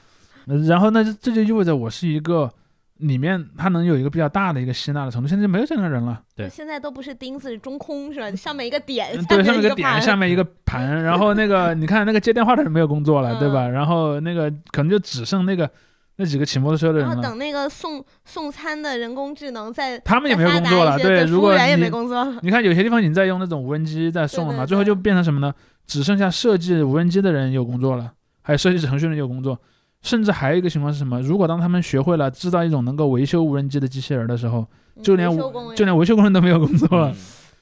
[0.67, 2.51] 然后呢，这就意味着我是一个。
[2.99, 6.21] 里面它能有一个比较大的一个吸纳的程度，现在就没有这样的人了。
[6.35, 8.29] 对，现在都不是钉子中空是吧？
[8.35, 13.67] 上面一个点，对，上面一个点，下面一个盘， 然后那个你看那个接电话的人没有工作了，对吧？
[13.67, 15.69] 然后那个可能就只剩那个
[16.17, 17.13] 那几个骑摩托车的人了。
[17.13, 20.97] 然后等那个送送餐的人工智能在，他们也没有工作了。
[20.99, 22.25] 对，如果也没工作。
[22.41, 25.53] 你看有些地方已经在用那种无人机在送了嘛，最后就变成什么呢？
[25.87, 29.57] 只剩下设计无人机的人有工作了，还有设计程序人有工作。
[30.01, 31.21] 甚至还有一个情况是什么？
[31.21, 34.65] 如果当他们学会了制造一种能够维修无人机的机器人的时候，
[35.01, 35.29] 就连
[35.75, 37.13] 就连维修工人都没有工作了。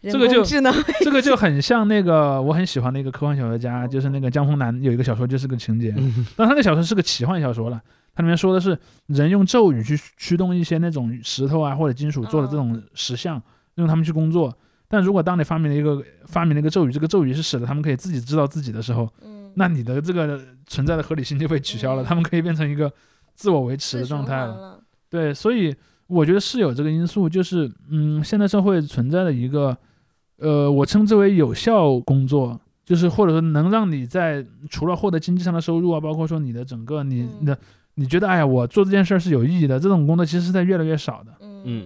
[0.04, 5.94] 这个就这个就 很像那个我很喜欢的一个科幻小说家，就是那个江峰南有一个小说就是个情节，
[6.36, 7.82] 但他那小说是个奇幻小说了。
[8.14, 8.76] 它里面说的是
[9.08, 13.42] 人用咒语去驱动一些那种石头啊或者金属做的这种石像，
[13.76, 14.52] 用他们去工作。
[14.88, 19.08] 但如果当你发明了一个发明了一个咒语，这个咒语是使得他们可以自己知道自己的时候，
[19.60, 22.92] 那你的这个存在的合理性就被取消了，他们可以变成一个
[23.34, 24.80] 自我维持的状态了。
[25.10, 29.76] 对，所以我觉得是有这个因素，就是嗯，现代社会存在的一个，
[30.38, 37.58] 呃，我称之为有效工作，就是或者说能让你在除了获得经济上的收入啊，包括说你的整个你的
[37.96, 41.32] 你觉得哎呀，我做这件事儿是有意义的，这种工作其实是在越来越少的。
[41.42, 41.86] 嗯嗯，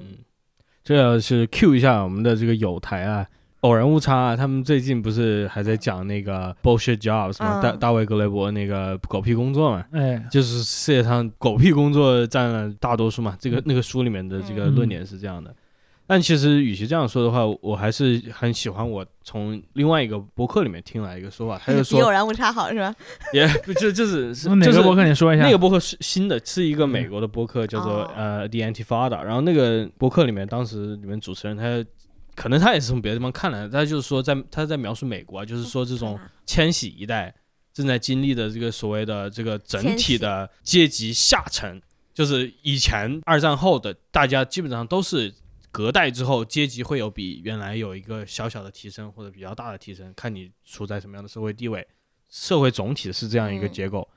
[0.83, 3.25] 这是 Q 一下我们的这个友台啊。
[3.61, 7.61] 偶然误差，啊他们最近不是还在讲那个 bullshit jobs 吗？
[7.61, 13.37] 大大卫格雷伯那个狗屁工作嘛，哎，就是世界上狗屁工作占了大多数嘛。
[13.39, 15.53] 这个那个书里面的这个论点是这样的。
[16.07, 22.93] 但其实与其这样说的话，我还是很喜欢我从另外一个博客里面听来一个说法， 他就说比偶然误差好是吧？
[23.31, 25.05] 也就就是是哪个博客？
[25.05, 25.43] 你说一下。
[25.43, 29.21] 那个博客是新的，是一个美国的博客，叫做呃 The Antifada。
[29.23, 31.63] 然后那个博客里面，当时里面主持人他。
[32.41, 37.31] 可能他也是从别的地方看来的，他就是说，在他在描述美国啊，就是说这种千禧一代
[37.71, 41.79] 正在经历的这个所谓的这个整体的阶级下沉，
[42.15, 45.31] 就是以前二战后的大家基本上都是
[45.71, 51.87] 隔代之后阶级会有比原来有一个小小的提升或者比较大的提升，看你处在什么样的社会地位，
[52.27, 54.09] 社会总体是这样一个结构，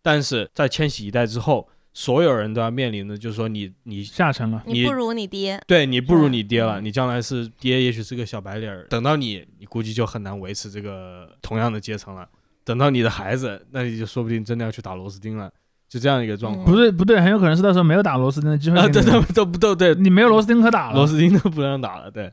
[0.00, 1.68] 但是在千禧一代之后。
[1.94, 12.26] 所有人都要面临的，就是说你你下沉了，你不如你爹，对你不如你爹了，你将来是爹，也许是个小白脸儿，等到你，你估计就很难维持这个同样的阶层了。
[12.64, 15.50] 等到你的孩子，那你就说不定真的要去打螺丝钉了，
[15.88, 16.64] 就这样一个状况。
[16.64, 18.78] 不对不对，很有可能是到时候没有打螺丝钉的机会。
[18.78, 22.32] 啊，对对都不都对，你没有螺丝钉可打了，螺丝钉都不让打了，对。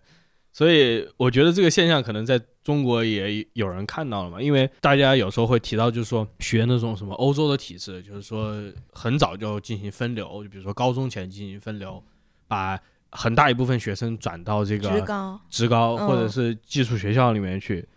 [0.51, 12.03] 所以我觉得这个现象可能在中国也有人看到了嘛，因为大家有时候会提到，就是说学那种什么欧洲的体制，就是说很早就进行分流，就比如说高中前进行分流，
[12.47, 12.79] 把
[13.11, 17.87] 很大一部分学生转到这个职高、职高或者是技术学校里面去。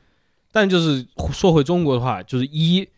[0.50, 2.88] 但就是说回中国的话，就是一。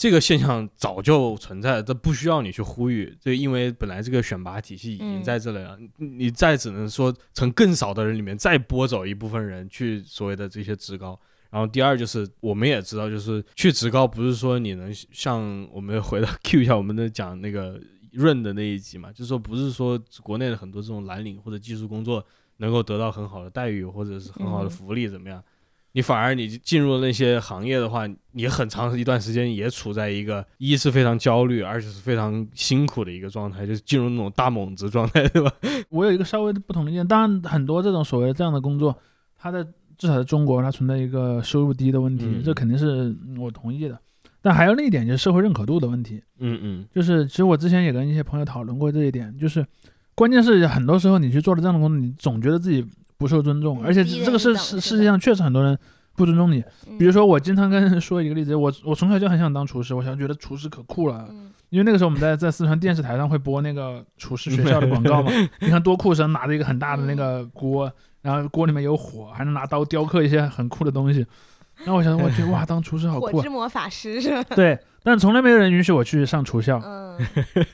[0.00, 3.14] 这个现象早就存在，这不需要你去呼吁。
[3.20, 11.20] 这因为本来这个选拔体系已经在这里了，你再只能说从更少的人里面再拨走一部分人去所谓的这些职高。
[11.50, 17.78] 然后第二就是我们也知道，就是去职高不是说你能像我们回到 Q 一下我们的讲那个
[18.12, 22.24] 润的那一集嘛，就是说不是说国内的很多这种蓝领或者技术工作
[22.56, 25.44] 能够得到很好的待遇或者是很好的福利怎么样。
[25.92, 35.52] 你反而你进入了那些行业的话，你很长一段时间也处在一个一是非常焦虑，而且是非常辛苦的一个状态，就是进入那种大猛子状态，对吧？
[35.90, 38.96] 我有一个稍微不同的意见，当然很多这种所谓这样的工作，
[39.36, 39.64] 它在
[39.98, 43.98] 至少在中国它存在一个收入低的问题，这肯定是我同意的。
[44.40, 49.66] 但还有另一点就是社会认可度的问题，嗯嗯，就是其实我之前也跟一些朋友讨论过这一点，就是
[50.14, 52.86] 关键是很多时候你去做了这样的工作，你总觉得自己。
[53.20, 55.78] 不受尊重，而且这个是世世界上确实很多人
[56.16, 56.64] 不尊重你。
[56.98, 61.28] 比如说，我经常跟人 说一个例子，我我从小就很想当厨师，我想觉得厨师可酷了。
[61.68, 65.30] 因为那个时候我们在在四川电视台上会播那个厨师学校的广告嘛，
[65.60, 71.26] 你看多酷，生拿着一个很大的那个锅，然后锅里面有火，还能拿刀雕刻一些很酷的东西。
[71.84, 73.26] 那我想，我觉得 哇，当厨师好酷。
[73.26, 74.44] 火之魔法师是吧？
[74.56, 76.80] 对，但从来没有人允许我去上厨校。
[76.84, 77.18] 嗯，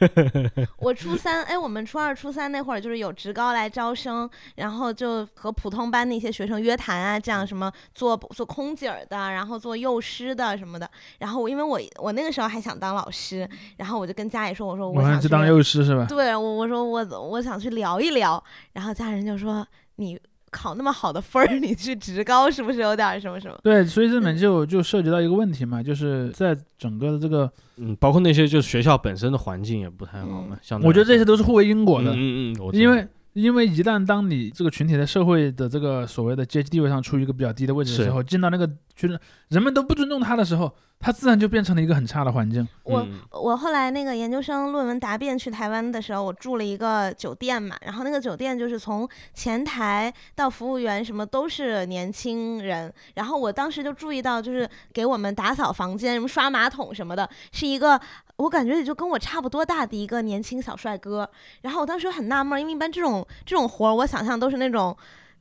[0.79, 10.89] 我初三，哎，我们初二、初三那会儿就是有职高来招生，然后就和普通班那些学生约谈啊，这样什么做做空姐的，然后做幼师的什么的。
[11.19, 16.07] 然后我因为我我那个时候还想当老师，然后我就跟家里说，我说我想去当幼师是吧？
[16.09, 18.43] 对，我我说我我想去聊一聊，
[18.73, 19.67] 然后家人就说
[19.97, 20.19] 你。
[20.51, 23.59] 考那么好的分儿， 你去职高是不是有点什么什么？
[23.63, 30.57] 对，所以这门就就涉及到一个问题嘛，就是在整个的这个，嗯，包括那些就是学校本身的环境也不太好嘛。
[30.63, 40.75] 像我觉得这些都是互为因果的，嗯嗯，因为因为一旦当你这个群体在社会的这个所谓的阶级地位上处于一个比较低的位置的时候，进到那个就是人们都不尊重他的时候。
[40.99, 42.67] 他自然就变成了一个很差的环境。
[42.85, 58.01] 我我后来那个研究生论文答辩去台湾的时候，我住了一个酒店嘛，然后那个酒店就是从前台到服务员什么都是年轻人，然后我当时就注意到，就是给我们打扫房间、什么刷马桶什么的，是一个
[58.37, 61.29] 我感觉也就跟我差不多大的一个年轻小帅哥。
[61.61, 64.97] 然后我当时很纳闷，因为一般这种这种活儿，我想象都是那种。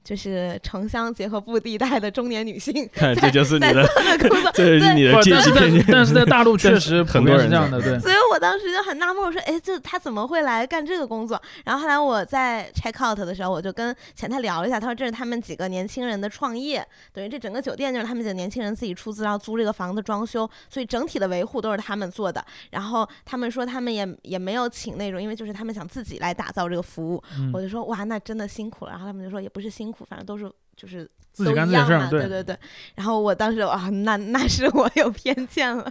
[0.05, 3.83] 就是城乡结合部地带的中年女性， 看这就是你的
[4.19, 5.83] 工作， 这是你的阶级偏见。
[5.91, 7.99] 但是在大陆 确实很多人这样的，对。
[7.99, 11.41] 所以我当时就很纳闷，我说，哎，这他怎么会来干这个工作？
[11.65, 22.45] 然后后来我在 check out 的时候，我就跟前台聊了一下，他说这是他们几个年轻人的创业，等于这整个酒店就是他们几个年轻人自己出资，然后租这个房子装修，所以整体的维护都是他们做的。
[22.69, 27.23] 然后他们说他们也也没有请那种，因为就是他们想自己来打造这个服务。
[27.51, 28.91] 我就说哇，那真的辛苦了。
[28.91, 30.51] 然后他们就说也不是辛苦，反正都是。
[30.75, 32.53] 就是自己干自己事儿，对对对。
[32.95, 35.89] 然后我当时啊，那那是我有偏见了。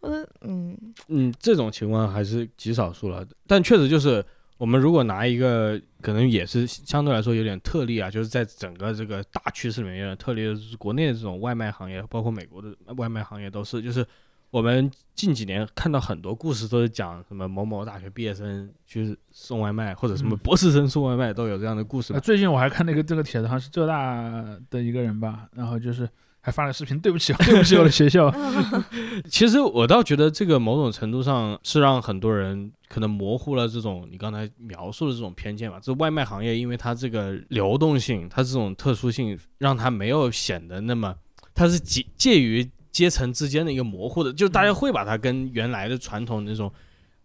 [0.00, 3.24] 我说，嗯嗯，这种情况还是极少数了。
[3.46, 4.24] 但确实就是，
[4.58, 14.04] 我们如果拿一个可能也是相对来说有点特例啊，就是在整个这个大趋势里面有点特例的是国内的这种外卖行业，包括美国的外卖行业都是，就是。
[14.50, 22.18] 我们近几年看到很多故事，都是讲什么某某大学毕业生去送外卖，或者什么博士生送外卖，都有这样的故事。
[22.20, 24.32] 最近我还看那个这个帖子，好像是浙大
[24.70, 26.08] 的一个人吧，然后就是
[26.40, 28.32] 还发了视频，对不起，对不起我的学校。
[29.28, 35.78] 其实我倒觉得这个某种程度上是让很多人可能模糊了这种你刚才描述的这种偏见吧。
[35.82, 41.14] 这外卖行业因为它这个流动性，它这种特殊性，让它没有显得那么，
[41.52, 42.66] 它是介介于。
[42.96, 46.72] 阶层之间的一个模糊的，就大家会把它跟原来的传统那种，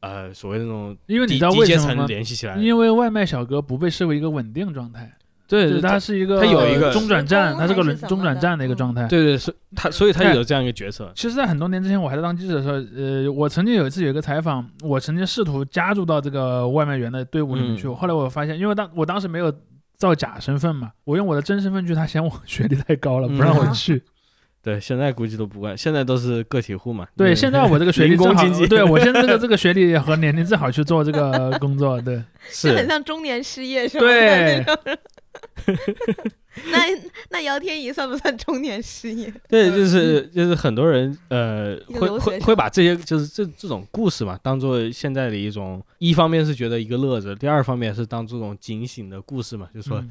[0.02, 2.58] 呃，所谓那种因为你知道为什么联系起来？
[2.58, 5.10] 因为外卖小哥不被视为一个稳定状态，
[5.48, 9.08] 对，它是一个它有一个中转站，它是个中转站的一个状态。
[9.08, 11.10] 对对，是它，所以它有这样一个角色。
[11.16, 19.54] 其实，在很多年之前，我还在当记者的时候，呃，我曾经有一次有一个采访，我曾经试图加入到这个外卖员的队伍里面去，后来我发现，因为当我当时没有
[19.96, 24.04] 造假身份嘛，我用我的真身份去，他嫌我学历太高了，不让我去。
[24.64, 27.08] 对，现在估计都不管，现在都是个体户嘛。
[27.18, 34.06] 对，现在我这个学历正好，对我现在这个 这个学历和年龄正好去做这个工作，对， 是很像中年失业是吧？
[34.06, 34.66] 对。
[36.70, 36.80] 那
[37.30, 39.34] 那姚天怡算不算中年失业？
[39.48, 50.04] 对，就是就是很多人呃会会会把这些就是这这种故事嘛，当做现在的一种，一方面是觉得一个乐子，第二方面是当这种警醒的故事嘛，就说。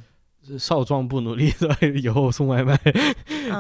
[0.59, 1.77] 少壮不努力对吧？
[2.03, 2.79] 以后送外卖，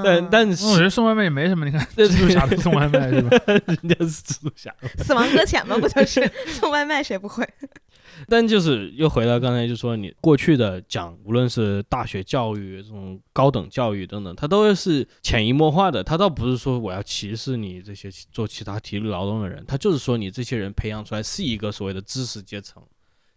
[0.03, 1.64] 但但是我觉得送外卖也没什么。
[1.64, 3.31] 你看蜘蛛侠送外卖是吧？
[3.66, 7.47] 人家是蜘蛛侠，死亡搁浅嘛，不就是 送外卖谁不会？
[8.29, 16.03] 但就是又回到刚才就说你过去的讲，无论是大学教育这种高等教育等等，它都是潜移默化的。
[16.03, 22.83] 它倒不是说我要歧视你这些做其他体力劳动的人，他就是说你这些人培养出来是一个所谓的知识阶层。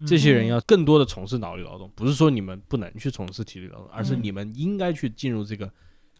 [0.07, 5.69] 这些人要更多的从事脑力劳动，不是说你们不能去从事体力劳动，而是你们应该去进入这个，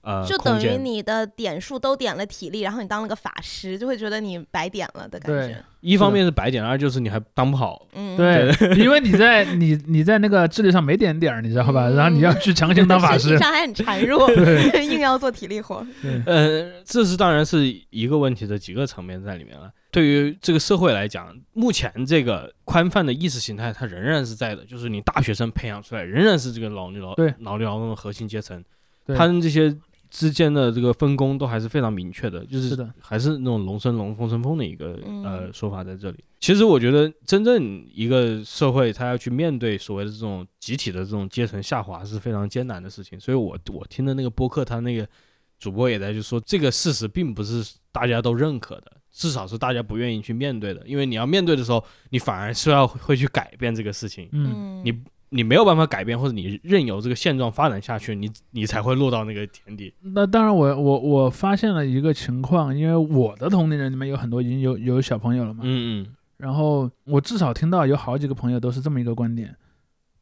[0.02, 5.64] 呃，就等于你的点数都点了体力，然后你当了个法师，就会觉得你白点了的感觉。
[5.82, 7.86] 一方面是白点，二就是你还当不好。
[7.94, 11.90] 嗯，对，因为你在你你在那个智力上没点点儿，你知道吧？
[11.90, 14.32] 然后你要去强行当法 师，上还很孱弱
[14.82, 15.86] 硬要做体力活。
[16.26, 19.70] 呃，这是当然是一个问题的几个层面在里面了。
[19.94, 28.62] 对于这个社会来讲，目前这个宽泛的意识形态它仍然是在的，就是你大学生培养出来仍然是这个脑力劳对脑力劳动的核心阶层，
[29.16, 29.74] 他们这些
[30.10, 36.24] 之间的这个分工都还是非常明确的，就是还是那种龙生龙，凤生凤的一个呃说法在这里。
[36.40, 43.20] 其实我觉得，真正一个社会它要去面对所谓的这种集体的这种阶层下滑是非常艰难的事情。
[43.20, 45.08] 所以我我听的那个播客，他那个
[45.60, 48.92] 主播也在就说，这个事实并不是大家都认可的。
[49.14, 54.28] 至少是大家不愿意去面对的，因为你要面对的时候，你反而是要会去改变这个事情。
[54.32, 54.94] 嗯，你
[55.30, 59.94] 你没有办法改变，或者你任由这个现状发展下去，你你才会落到那个田地。
[60.02, 65.62] 那当然，我我我发现了一个情况，因为我的同龄人里面有很多已经有有小朋友了嘛。
[65.64, 66.16] 嗯嗯。
[66.38, 69.56] 然后我至少听到有好几个朋友都是这么一个观点，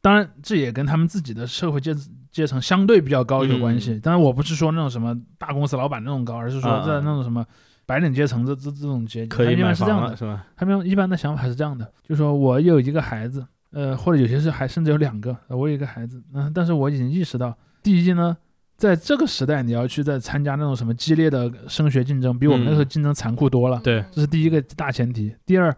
[0.00, 1.92] 当然这也跟他们自己的社会阶
[2.30, 3.98] 阶层相对比较高有关系。
[3.98, 7.44] 当然我不是说那种什么大公司老板那种高，而是说在那种什么
[7.86, 10.46] 白领阶层这这这种阶级，可以一般是这样的，是吧？
[10.56, 13.46] 他们一般的想法是这样的，就说我有一个孩子。
[13.74, 18.36] 呃，或者有些是还甚至有两个，我有一个孩子，嗯，但是我已经意识到，第一呢，
[18.76, 25.34] 在这个时代你要去再参加那种什么激烈的升学竞争，比我们那时候竞争残酷多了，对，这是第一个大前提。
[25.46, 25.74] 第二，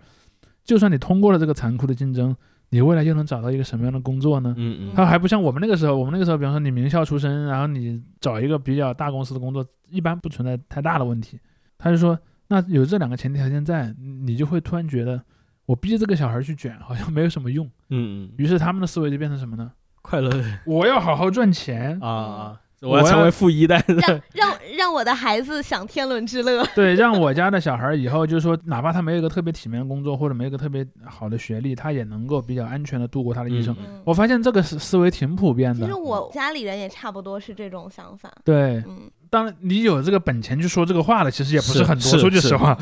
[0.65, 2.35] 就算你通过了这个残酷的竞争，
[2.71, 4.53] 你未来又能找到一个什么样的工作呢？
[4.59, 11.39] 嗯嗯，他还不像我们那个时候，我们那个时候，比方说你名校出身，然后你找一个比较大公司的工作，一般不存在太大的问题。
[11.79, 12.19] 他就说，
[12.49, 15.23] 那有这两个前提条件在，你就会突然觉得。
[15.67, 17.65] 我逼这个小孩去卷，好像没有什么用。
[17.89, 18.33] 嗯嗯。
[18.37, 19.73] 于是他们的思维就变成什么呢？
[20.03, 20.31] 快乐。
[20.67, 22.61] 我要好好赚钱啊！
[22.85, 23.83] 我要成为富一代。
[23.89, 26.63] 让让让我的孩子享天伦之乐。
[26.75, 33.75] 对，让我家的小孩以后就是说，哪怕他没有一个特别体面的工作，或者没有一个特别好的学历，他也能够比较安全的度过他的一生。
[34.05, 35.81] 我发现这个思思维挺普遍的。
[35.81, 38.31] 其实我家里人也差不多是这种想法。
[38.45, 42.19] 对，嗯，当然你有这个本钱去说这个话的，其实也不是很多。
[42.19, 42.79] 说句实话，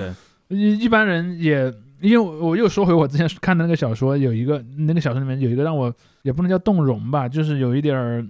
[0.49, 1.73] 一一般人也。
[2.03, 8.27] 因为我又说回我之前看的那个小说，有一个那个小说里面有一个让我也不能叫动容吧，就是有一点儿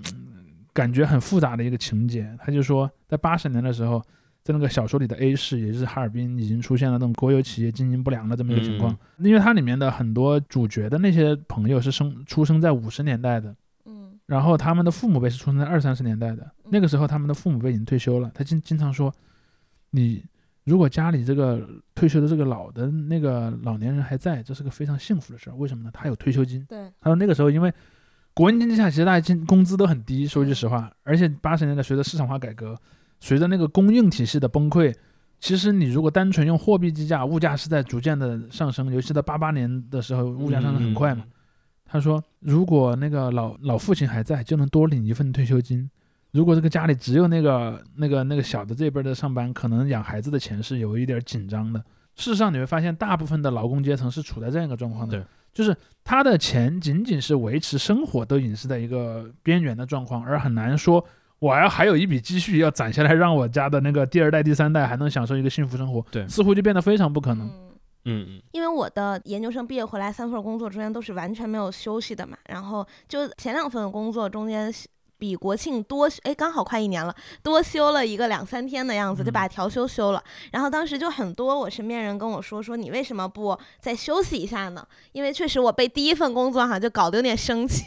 [0.75, 2.31] 感觉很复杂的一个情节。
[2.39, 3.99] 他就说，在八十年的时候，
[4.45, 8.95] 在那个小说里的 A 市，也就是哈尔滨，已经出现了那种国有企业经营不良的这么一个情况。
[9.17, 13.57] 因为它里面的很多主角的那些朋友是生出生在五十年代的，嗯，
[14.27, 18.31] 然后他们的父母辈是出生在二三十年代的，那个时候他们的父母辈已经退休了。
[18.35, 19.13] 他经经常说，
[19.91, 20.25] 你。
[20.65, 25.55] 如果家里这个退休的这个老的那个老年人还在，这是个非常幸福的事儿。
[25.57, 25.91] 为什么呢？
[25.93, 26.65] 他有退休金。
[26.69, 26.89] 对。
[27.01, 27.73] 还有那个时候，因为
[28.33, 30.25] 国营经济下，其实大家金工资都很低。
[30.25, 32.79] 说句实话，而且八十年代随着市场化改革，
[33.19, 34.95] 随着那个供应体系的崩溃，
[35.41, 38.89] 其实你如果单纯用货币计价，物价是在逐渐的上升。
[38.93, 41.25] 尤其到八八年的时候，物价上升很快嘛。
[41.93, 45.91] 他说，如果那个老老父亲还在，就能多领一份退休金。
[46.31, 51.79] 如果这个家里只有那个那个那个小的这辈的上班，可能养孩子的钱是有一点紧张的。
[52.17, 55.23] 事实上，你会发现大部分的劳工阶层是处在这样一个状况的，
[55.53, 61.05] 就是他的钱仅仅是维持生活都隐是在一个边缘的状况，而很难说
[61.41, 66.03] 我要还有一笔积蓄要攒下来，让我家的那个第二代、第三代还能享受一个幸福生活。
[66.11, 67.47] 对，似乎就变得非常不可能。
[67.47, 67.72] 嗯
[68.05, 74.73] 嗯，因为我的研究生毕业回来三份工作中间都是完全没有休息的嘛，然后就前两份工作中间。
[75.23, 77.15] 比国庆多哎，刚好快一年了，
[77.45, 80.21] 多休了一个两三天的样子，就把调休休了。
[80.51, 84.85] 然后当时就很多我身边人跟我说，说你为什么不再休息一下呢？
[85.13, 87.85] 因为确实我被第一份工作哈就搞得有点生气。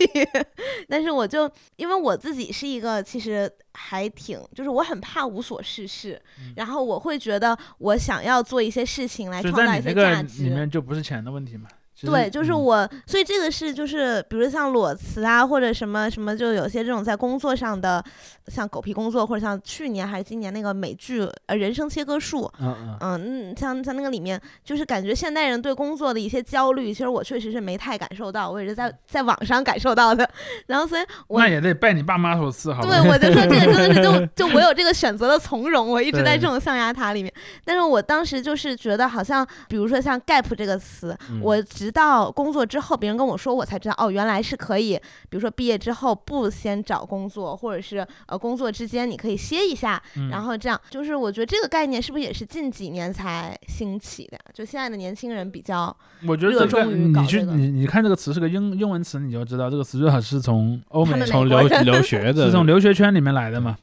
[0.87, 6.21] 但是我就因为我自己是一个其实还挺，就是我很怕无所事事，
[6.55, 10.43] 然后我会觉得我想要做一些事情来创造一些价值。
[10.43, 11.67] 里面就不是钱的问题嘛。
[12.01, 18.03] 对，就是我，所以这个是就是，比如像裸辞啊，或者什么什么，就有些这种在工作上的，
[18.47, 30.29] 像狗皮工作，或者像去年还是今年那个美剧呃《人生切割术》，嗯嗯，像像那个里面，就是感觉现代人对工作的一些焦虑，其实我确实是没太感受到，我也是在在网上感受到的。
[30.67, 32.83] 然后所以， 我那也得拜你爸妈所赐，好？
[32.83, 37.33] 对，我就说这个真的是就 就我有这个选择的从容，我一直在这种象牙塔里面。
[37.63, 41.84] 但是我当时就是觉得好像，比如说像 gap 这个词，我只。
[41.85, 54.39] 直到工作之后，别人跟我说，我才知道哦，原来是可以，比如说毕业之后不先找工作，或者是呃工作之间你可以歇一下，然后这样，就是我觉得这个概念是不是也是近几年才兴起的？
[54.51, 55.95] 就现在的年轻人比较
[56.27, 63.77] 我觉得热衷于你去你你看这个词是个英英文词，你就知道这个词最好是从欧美从留 留学的，是从留学圈里面来的嘛？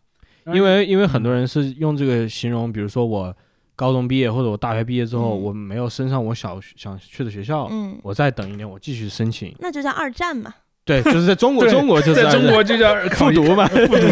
[0.53, 3.33] 因为因为很多人是用这个形容，比如说我。
[3.83, 7.68] 高中毕业或者我大学毕业之后，我没有升上我小想去的学校，
[8.05, 10.55] 我再等一年，我继续申请，那就叫二战嘛。
[10.85, 14.07] 对，就是在中国，中国就是在中国就叫 复读嘛，复读。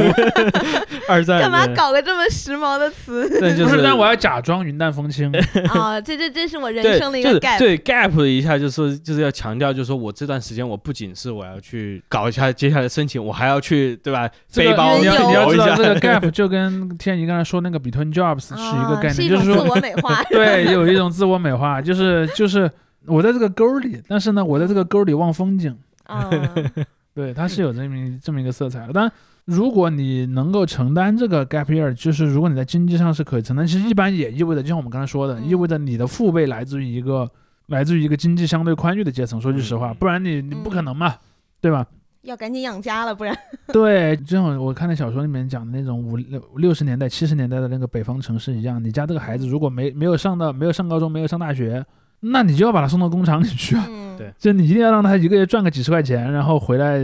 [1.08, 3.28] 二战干嘛搞个这么时髦的词？
[3.40, 5.32] 对，就是，但我要假装云淡风轻。
[5.74, 7.58] 啊，这这这是我人生的一个 gap。
[7.58, 14.30] 对 gap 一下，就是就是要强调，就是说我这段时间我不仅是我要去搞一下接下来申请，我还要去对吧？
[14.54, 20.22] 背包你要你要知道这个 gap 就跟天怡刚才说那个 between jobs 是一个概念，就是说自我美化。
[20.30, 22.70] 对，有一种自我美化，就是就是
[23.06, 25.76] 我在这个沟里，但是呢，我在这个沟里望风景。
[26.10, 26.30] 啊。
[27.14, 28.92] 对，它是有这么这么一个色彩的。
[28.92, 29.10] 但
[29.44, 37.28] 如果你能够承担这个 gap year，就是如果你在经济上是可以承担，其实一般也意味着，就像我们刚才说的，意味着你的父辈来自于一个
[37.66, 39.40] 来自于一个经济相对宽裕的阶层。
[39.40, 41.16] 说句实话，不然你你不可能嘛，
[41.60, 41.86] 对吧？
[42.22, 43.36] 要赶紧养家了，不然。
[43.72, 51.84] 对，就像我看那小说里面讲的那种五六六十年代、七十年代的那个北方城市一样，你家这个孩子如果没没有上到、没有上高中、没有上大学，
[52.20, 53.86] 那你就要把他送到工厂里去啊。
[54.18, 56.98] 对，就你一定要让他一个月赚个几十块钱，然后回来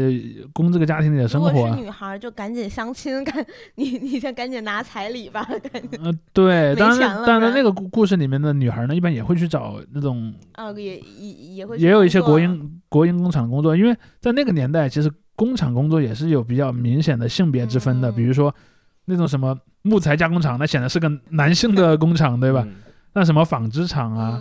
[0.53, 1.49] 供这个家庭里的生活。
[1.51, 3.43] 如果是女孩，就赶紧相亲，赶
[3.77, 5.43] 你你先赶紧拿彩礼吧，
[5.73, 5.99] 赶紧。
[6.05, 18.55] 呃，对，当然，当然那个故故事里面的女孩呢，一般也会去找那种，啊，也也也会，也有一些国营国营工厂工作，因为在那个年代，其实工厂工作也是有比较明显的性别之分的，比如说
[19.07, 22.69] 那种什么木材加工厂，那显然是个男性的工厂，对吧？
[23.15, 24.39] 那什么纺织厂啊。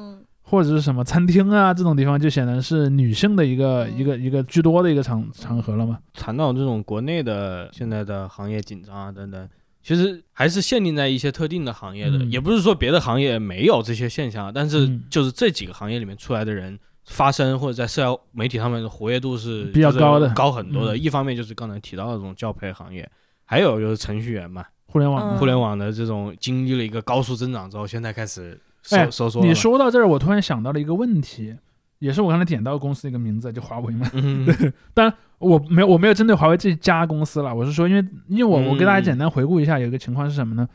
[0.48, 5.98] 或者是什么餐厅啊这种地方，就显然是女性的一个一个一个居多的一个场场合了嘛。
[6.14, 9.50] 谈到这种国内的现在的行业紧张啊等等，
[9.82, 20.96] 其实还是限定在一些特定的行业的，也不是说别的行业没有这些现象，但是就是这几个行业里面出来的人发声或者在社交媒体上面的活跃度是比较高的，高很多的。
[20.96, 23.10] 一方面就是刚才提到的这种教培行业，
[23.46, 28.62] 还有就是程序员嘛，互联网互联网的这种经历了一个高速增长之后，现在开始。
[28.92, 29.10] 哎，
[29.42, 31.56] 你说到这儿，我突然想到了一个问题，
[32.00, 34.08] 也是我刚才点到公司的一个名字，就华为嘛。
[34.94, 40.68] 当然，我没有我没有针对华为这家公司了，我是说，因为因为我我给大家简单回顾一下，有一个情况是什么呢？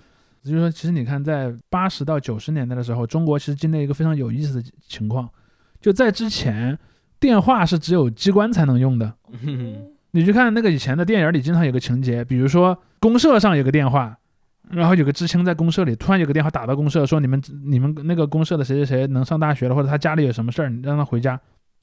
[0.43, 5.29] 就是说，其实你看，在八十到九十年代的时候，中国其实经历了一个非常有意思的情况，
[5.81, 6.79] 就在之前，
[7.21, 9.13] 电话是只有机关才能用的。
[10.13, 14.17] 你去看那个以前的电影里，经常有个情节，比如说公社上有个电话。
[14.71, 21.39] 然后有个知青在公社里，突然有个电话打到公社，说你们你们那个公社的谁谁谁能上大学了，或者他家里有什么事儿，你让他回家。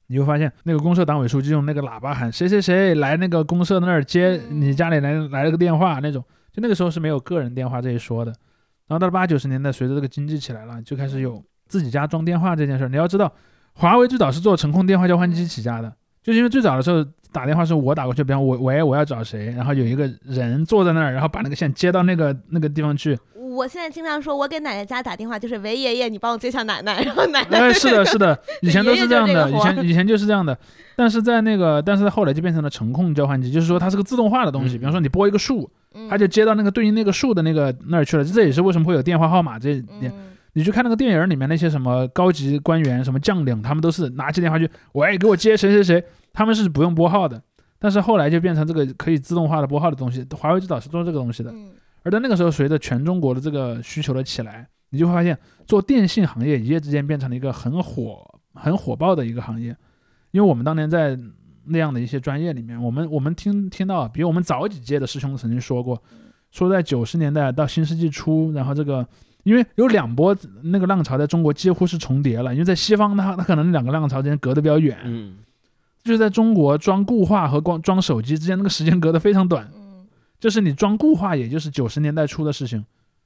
[0.07, 6.23] 你会发现那个公社党委书记用那个喇叭喊谁谁谁来那个公社那儿接你家里来来了个电话那种。
[6.53, 8.31] 就那个时候是没有个人电话这一说的。
[8.87, 12.87] 然后到了八九十年代，随着这个经济起来了，就开始有自己家装电话这件事儿。
[12.87, 13.29] 你要知道，
[13.73, 17.05] 华为最早是做程控电话交换机起家的，就是因为最早的时候。
[17.31, 23.17] 打电话是我打过去，比方我喂，我要找谁，然后有一个人坐在那儿，然后把那个线接到那个那个地方去。
[23.35, 27.59] 我现在经常说，我给奶奶家打电话就是喂爷爷，你帮我接下奶奶， 然后奶奶。
[27.59, 30.57] 哎，是的，是的，以前都是这样的，以前以前就是这样的。
[30.95, 34.77] 但是在那个，但是后来就变成了程控交换机，就是说它是个自动化的东西。
[34.77, 35.69] 比方说你拨一个数，
[36.09, 38.23] 它就接到那个对应那个数的那个那儿去了。
[38.23, 40.11] 这也是为什么会有电话号码这点。
[40.53, 46.03] 你去看那个电影里面那些什么高级官员、什么将领，他们都是拿起电话去喂，给我接谁谁谁，
[46.37, 47.41] 他们是不用拨号的。
[47.79, 51.51] 但是后来就变成这个可以自动化的拨号的东西，华为最早是做这个东西的。
[52.03, 58.23] 而在那个时候，随着全中国的这个需求的起来，你就会发现做电信行业一夜之间变成了一个很火、
[58.53, 59.75] 很火爆的一个行业。
[60.31, 61.17] 因为我们当年在
[61.65, 66.01] 那样的一些专业里面，我们我们听听到，比我们早几届的师兄曾经说过，
[66.51, 69.07] 说在九十年代到新世纪初，然后这个
[69.43, 74.97] 因为有两波那个浪潮在中国几乎是重叠了，因为在西方它它可能两个浪潮之间隔得比较远。
[76.07, 80.07] 就是在中国装固话和光装手机之间那个时间隔得非常短，嗯，
[80.39, 82.81] 就是你装固话也就是九十年代初的事情，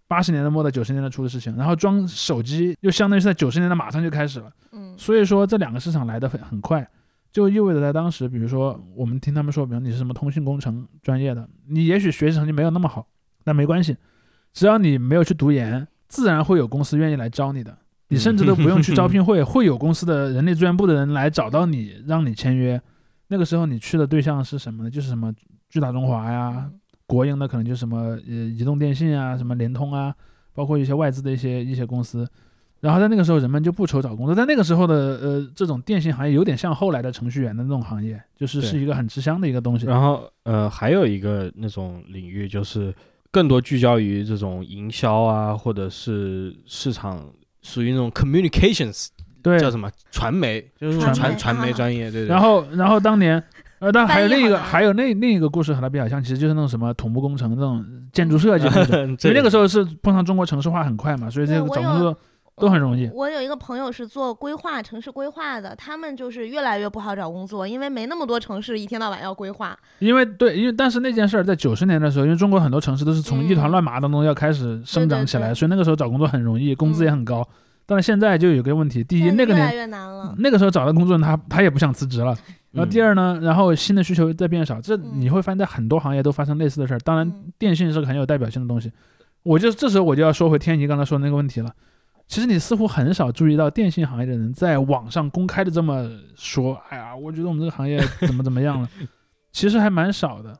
[0.07, 6.89] 八十年代末的九十年代初的事情，然后装手机又相当于是在九十年代马上就开始了，嗯，所以说这两个市场来的很很快，
[7.31, 13.05] 就意味着在当时，比如说我们听他们说，比如你是什么通信工程专业的，你也许学习成绩没有那么好，
[13.43, 13.95] 但没关系，
[14.53, 17.77] 只要你没有去读研，自然会有公司愿意来招你的。
[18.11, 22.79] 你甚至都不用去招聘会， 会有公司的人力资源部的人来找到你，让你签约。
[23.29, 24.89] 那个时候你去的对象是什么呢？
[24.89, 25.33] 就是什么
[25.69, 26.69] 巨大中华呀，
[27.07, 30.13] 国营的可能就什么呃移动电信啊，什么联通啊，
[30.53, 32.27] 包括一些外资的一些一些公司。
[32.81, 34.35] 然后在那个时候，人们就不愁找工作。
[34.35, 39.85] 在那个时候的呃这种电信行业，有点像后来的程序员的那种行业，就是是一个很吃香的一个东西。
[39.85, 42.93] 然后呃还有一个那种领域，就是
[43.31, 47.25] 更多聚焦于这种营销啊，或者是市场。
[47.61, 49.07] 属于那种 communications，
[49.41, 49.89] 对，叫什么？
[50.11, 51.71] 传媒，就是传传媒。
[51.73, 52.27] 专业，对对。
[52.27, 53.41] 然后，然后当年，
[53.79, 58.65] 呃，但还有另一个，还有那另一个故事和它比较像，其实就是那种什么土木工程这种建筑设计，
[59.27, 62.17] 因为那个时候是碰上中国城市化很快嘛，所以这个找工作。
[62.57, 63.09] 都很容易。
[63.13, 69.77] 我有一个朋友是做规划、城市规划的，他们就是越来越不好找工作，因为没那么多城市一天到晚要规划。
[69.99, 77.47] 因为对，因为但是那件事儿在九十年的时候，因为中国很多城市都是从一团乱麻当中要开始生长起来，所以那个时候找工作很容易，工资也很高。
[77.85, 79.89] 但是现在就有个问题，第一，那个年
[80.37, 82.37] 那个时候找的工作人他他也不想辞职了。
[82.71, 86.99] 然后第二呢，然后新的需求在变少，这你会发现在很多行业都发生类似的事儿。
[86.99, 88.89] 当然，电信是个很有代表性的东西。
[89.43, 91.69] 我就这时候我就要说回天怡刚才说的那个问题了。
[92.31, 98.87] 其实你似乎很少注意到电信行业的人在网上公开的这么说，哎呀，我觉得我们这个行业怎么怎么样了，
[99.51, 100.57] 其实还蛮少的。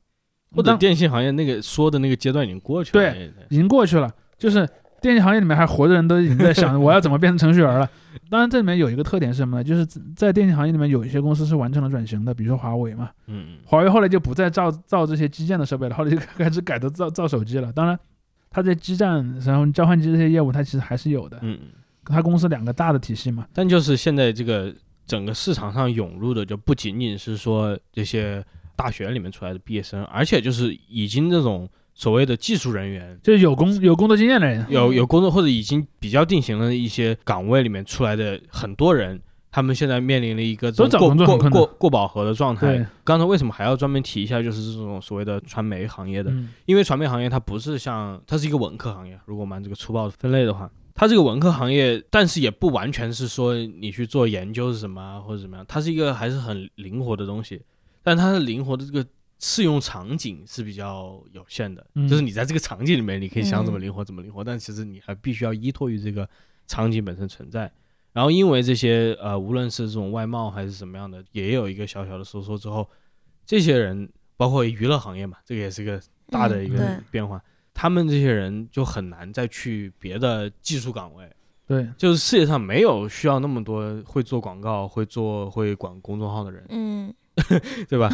[0.53, 4.11] 或者电信行业那个说的那个阶段已经过去了，对，已经过去了。
[4.37, 4.67] 就是
[4.99, 7.89] 电信行业里面还活着人都已经在想我要怎么变成程序员了。
[8.29, 9.63] 当然，这里面有一个特点是什么呢？
[9.63, 13.11] 就是在电信行业里面有一些公司是完成了转型的，比如说华为嘛。
[13.27, 17.71] 嗯华为后来就不再造造这些基建的设备了，后来就开始改的造造手机了。
[17.71, 17.97] 当然，
[18.51, 21.39] 它在基站然后交换机这些业务，它其实还是有的。
[21.41, 21.57] 嗯，
[22.05, 23.47] 他公司两个大的体系嘛。
[23.51, 24.71] 但就是现在这个
[25.07, 28.45] 整个市场上涌入的，就不仅仅是说这些
[28.75, 31.67] 大学里面出来的毕业生，而且就是已经这种。
[31.93, 39.21] 所谓的技术人员，就是有工有工作经验的人，有有工作或者已经比较定型的一些岗位里面出来的很多人，
[39.51, 42.85] 他们现在面临了一个过过过过饱和的状态。
[43.03, 46.33] 刚才为什么还要专门提一下，就是这种所谓的传媒行业的？
[46.65, 57.61] 因为传媒行业它不是像它是一个文科行业，如果我们按这个粗暴的分类的话，它这个文科行业，但是也不完全是说你去做研究是什么或者怎么样，它是一个还是很灵活的东西，
[58.01, 59.05] 但它的灵活的这个。
[59.43, 66.29] 适用场景是比较有限的，就是你在这个场景里面，你可以想怎么灵活怎么灵活，但其实你还必须要依托于这个
[66.67, 67.71] 场景本身存在。
[68.13, 72.89] 然后因为这些呃，无论是这种外贸还是什么样的，也有一个小小的收缩之后，
[73.45, 77.41] 这些人包括娱乐行业嘛，这个也是个大的一个变化，
[77.73, 81.29] 他们这些人就很难再去别的技术岗位。
[81.67, 86.65] 对，就是世界上没有需要那么多会做广告、会做会管公众号的人。
[86.69, 87.13] 嗯。
[87.87, 88.09] 对吧？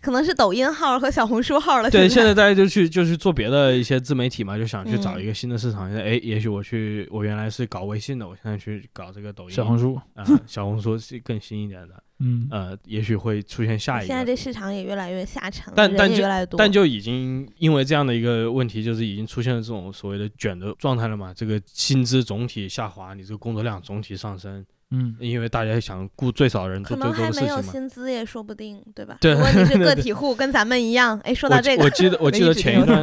[0.00, 1.90] 可能是抖音号和小红书号了。
[1.90, 5.88] 对，现在大家就去就去做别的一些自媒体嘛，就想去找一个新的市场。
[5.88, 12.02] 现在哎，也许我去，我原来是搞微信的，我现在去搞这个抖音、小红书啊，小红书是更新一点的。
[12.18, 14.06] 嗯，呃，也许会出现下一个。
[14.06, 21.34] 现在这市场也越来越下沉，但但就多，但就已经因为这样的一个问题，就是已经出现了这种所谓的卷的状态了嘛？
[21.34, 24.64] 这个薪资总体下滑，你这个工作量总体上升。
[24.92, 29.18] 嗯，因为大家想雇最少人做最多的事情可能还没有薪资也说不定，对吧？
[29.20, 31.18] 对，如果你是 个体户，跟咱们一样。
[31.24, 33.02] 哎，说到这个，我记得 我记得前一段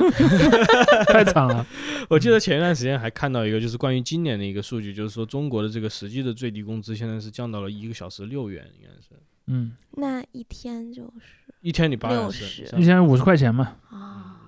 [1.12, 1.66] 太惨了。
[2.10, 9.22] 我记得前一段时间还看到一个，就是关于今年的一个数据，就是说中国的这个实际的最低工资现在是降到了一个小时六元，应该是。
[9.48, 13.76] 嗯，那一天就是一天你八小时，一天五十块钱嘛。
[13.90, 14.40] 啊。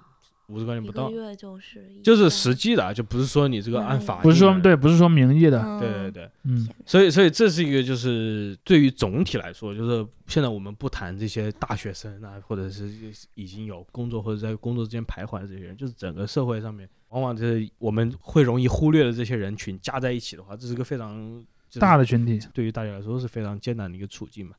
[0.48, 12.90] 五十块钱不到，就是就是实际的，就不是说你这个按法，不是说对，不是说名义的，对对对，嗯，所以所以这是一个就是对于总体来说，就是现在我们不谈这些大学生啊，或者是
[13.34, 21.44] 已经有工作或者在工作之间徘徊的这些人，就是整个社会上面，往往就是我们会容易忽略的这些人群加在一起的话，这是个非常
[21.80, 24.56] 大的群体，对于大家来说是非常艰难的一个处境嘛。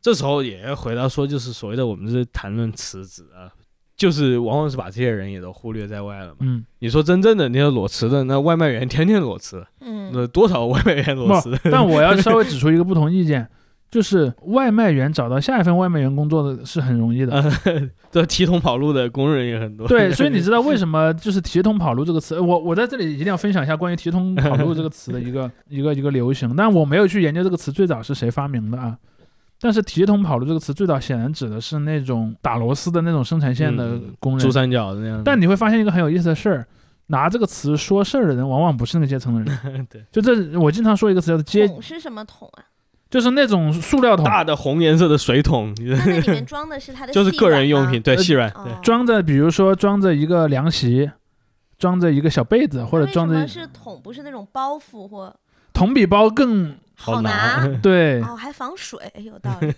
[0.00, 3.52] 这时候也要回到说，就是所谓的我们是谈论辞职啊。
[4.02, 6.38] 就是往往是把这些人也都忽略在外了嘛。
[6.40, 11.56] 嗯，你说真正的那些裸辞的，那外卖员天天裸辞，嗯，那多少外卖员裸辞？
[11.70, 13.46] 但我要稍微指出一个不同意见，
[13.92, 17.40] 就是外卖员找到下一份外卖员工作的是很容易的，
[18.10, 19.86] 这提桶跑路的工人也很多。
[19.86, 22.40] 对，所以你知道为什么就是提桶跑路这个词？
[22.40, 28.98] 我我在这里一定要分享一下关于提桶跑路这个词的一个一个一个流行，但我没有去研究这个词最早是谁发明的啊。
[29.64, 35.22] 但是提桶跑路这个词最早显然指的是那种打螺丝的那种生产线的工人，珠三角的那样。
[35.24, 36.66] 但你会发现一个很有意思的事儿，
[37.06, 39.86] 拿这个词说事儿的人往往不是那个阶层的人。
[39.88, 42.66] 对，就这我经常说一个词叫做“阶”，桶是什么桶啊？
[43.08, 45.72] 就是那种塑料桶，大的红颜色的水桶。
[45.78, 51.08] 那里面装的是它的，就是个人用品，对，细软，对，装着比如说装着一个凉席，
[51.78, 55.32] 装着一个小被子，或者装着是桶，不是那种包袱或
[55.72, 56.74] 桶比包更。
[56.94, 59.72] 好拿， 对，哦，还防水，有道理，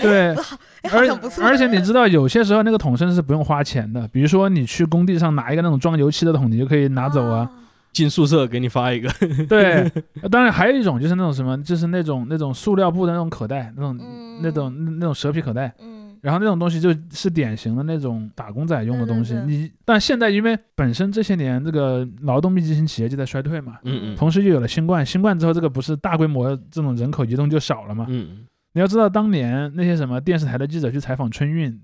[0.00, 0.34] 对，
[0.92, 7.48] 而且而且你知道，有些时候那个桶甚至是不用花钱的，比如说你去工地上拿一个那种装油漆的桶，你就可以拿走啊，
[7.92, 9.10] 进宿舍给你发一个，
[9.48, 9.90] 对，
[10.30, 13.98] 当然还有一种就是那种什么，就是那种那种塑料布的那种口袋，那种
[14.42, 15.99] 那种那种蛇皮口袋，嗯。
[16.20, 19.34] 然后那种东西就是典型的那种打工仔用的东西。
[19.46, 31.76] 你但现在因为本身这些年这个劳动密集型企业就在衰退嘛，嗯嗯，同时又有了新冠，新冠之后这个不是大规模这种人口移动就少了嘛，嗯你要知道当年那些什么电视台的记者去采访春运，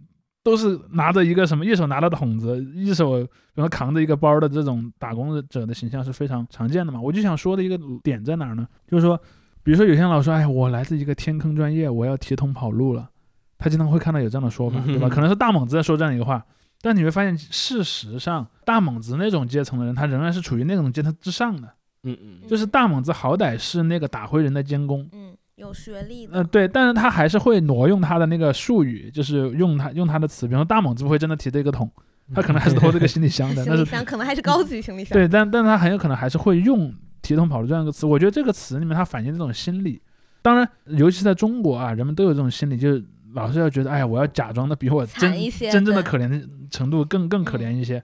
[0.44, 3.18] 都是拿着一个什么一手拿着桶子，一手
[3.54, 7.00] 然后扛着一个包的这种打工者的形象是非常常见的嘛。
[7.00, 8.64] 我就想说的一个点在哪儿呢？
[8.86, 9.20] 就是说，
[9.64, 13.10] 比如说有些人老说，哎，我来自一个天坑专业，我要提桶跑路了。
[13.58, 15.08] 他经常会看到有这样的说法，对吧？
[15.08, 16.44] 可能是大猛子在说这样一个话，
[16.82, 21.68] 但你会发现，事实上，大猛子那种阶层的人，他仍然是处于那种阶层之上的。
[22.02, 26.40] 嗯嗯，就是大猛子好歹是那个打灰人的监工，嗯，有学历的。
[26.40, 31.90] 嗯，对，但是他还是会挪用他的那个术语，就是用他用他的词，比如说大猛子不会真的提这个桶，
[32.32, 33.64] 他可能还是拖这个行李箱的。
[33.64, 35.18] 行李箱可能还是高级行李箱。
[35.18, 38.06] 对，但但他很有可能还是会用提桶跑路这样一个词。
[38.06, 40.00] 我觉得这个词里面它反映这种心理。
[40.42, 43.04] 当然，尤其是在中国啊，人们都有这种心理，就是。
[43.36, 45.30] 老是要觉得，哎呀，我要假装的比我真
[45.70, 48.02] 真正的可怜的程度更更可怜一些，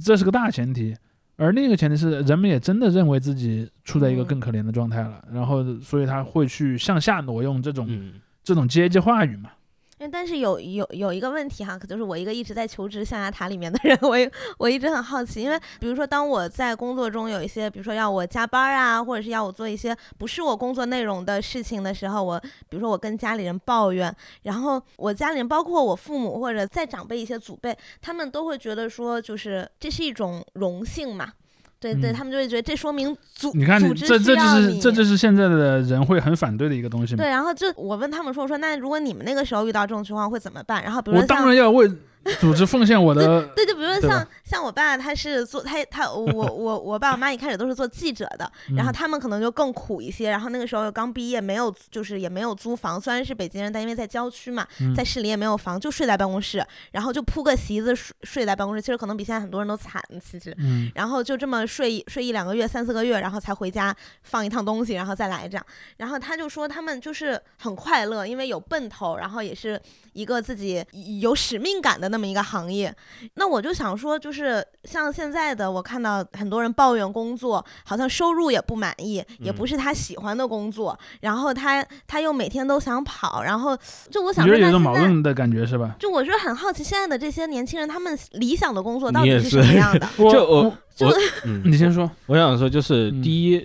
[0.00, 0.94] 这是个大前提。
[1.36, 7.88] 而另一个前提是，人们也真的认为自己处在一个更可怜的状态了，然后所以他会去向下挪用这种
[8.44, 9.50] 这种阶级话语嘛。
[9.98, 14.16] 哎，但是有有有一个问题哈，可就是我一个一直在求职象牙塔里面的人， 我
[14.58, 22.38] 我一直很好奇，因为比如说当我在工作中有一些，比如说要我加班啊，或者是要我做一些不是我工作内容的事情的时候，我
[22.68, 31.32] 比如说我跟家里人抱怨，然后我家里人包括我父母或者再长辈一些祖辈，他们都会觉得说，就是这是一种荣幸嘛。
[31.80, 37.14] 对对，他们就会觉得这说明组你看，这这就是这就是现在的人会很反对的一个东西。
[37.16, 40.82] 对，然后就我问他们说，我说那如果你们那个时候遇到这种情况会怎么办？
[40.82, 41.90] 然后比如说我当然要为。
[42.40, 60.54] 组织奉献我的对，就比如说像像我爸，他是做他他我我我爸我妈一开始都是做记者的， 然后他们可能就更苦一些，然后那个时候刚毕业，没有就是也没有租房，虽然是北京人，但因为在郊区嘛，在市里也没有房，就睡在办公室，然后就铺个席子睡睡在办公室，其实可能比现在很多人都惨，其实，
[60.94, 65.66] 然后就这么睡睡一两个月三四个月，然后才回家放一趟东西，然后再来这样，
[65.96, 69.80] 然后他就说他们就是很快乐，因为有奔头，然后也是
[70.12, 70.84] 一个自己
[71.20, 72.17] 有使命感的那。
[72.18, 72.92] 这么一个行业，
[73.34, 83.78] 那我就想说，就是像现在的，我看到很多人抱怨工作，好像收入也不满意，也不是他喜欢的工作，然后他他又每天都想跑，然后
[84.10, 85.94] 就我想说，有种矛盾的感觉是吧？
[86.00, 90.08] 就我是很好奇，现在的这些年轻人，他们理想的工作到底是什么样的？
[90.18, 91.14] 就我我，
[91.64, 92.10] 你先说。
[92.26, 93.64] 我想说，就是第一。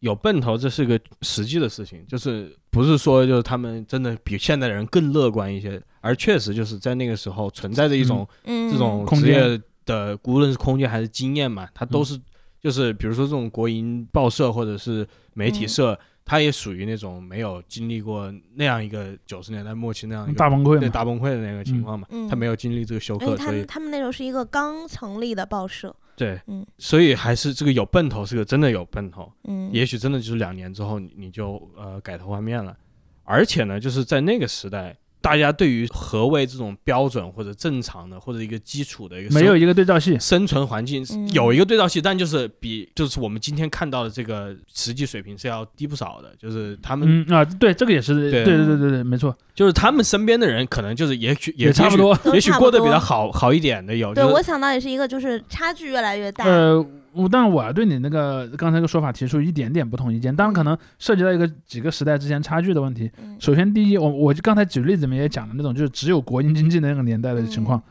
[0.00, 12.18] 有奔头，这是个实际的事情，就是不是说就是他们真的比现代人更乐观一些，而确实就是在那个时候存在着一种这种职业的，无论是空间还是经验嘛，它都是
[12.62, 25.94] 就是比如说这种国营报社或者是媒体社，它也属于那种没有经历过那样一个九十年代末期那样一个大崩溃、对大崩溃的那个情况嘛，他没有经历这个休克，所以他们那时候是一个刚成立的报社。
[26.16, 32.76] 对，嗯，所以还是这个有奔头，是个真的有奔头，嗯，也许真的就是两年之后，你你就呃改头换面了，
[33.24, 34.96] 而且呢，就是在那个时代。
[35.22, 41.02] 大家对于何为这种标准或者正常的或者一个基础的一个没有一个对照系，生存环境
[41.32, 46.34] 有一个对照系，但就是比就是我们今天看到的这个实际水平是要低不少的。
[46.38, 54.12] 就是他们啊，对这个也是对对对对对，没错，就是他们身边的人可能就是也许也差不多，也许过得比较好好一点的有。
[54.12, 56.44] 对我想到也是一个，就是差距越来越大。
[56.44, 56.84] 呃。
[57.14, 60.34] 我，但我对你那个刚才个说法提出一点点不同意见。
[60.34, 63.10] 当然，可能涉及到一个几个时代之间差距的问题。
[63.38, 67.82] 首先，第一，我我就刚才举例子里面也讲了那种就是只有国营经济的那个年代的情况。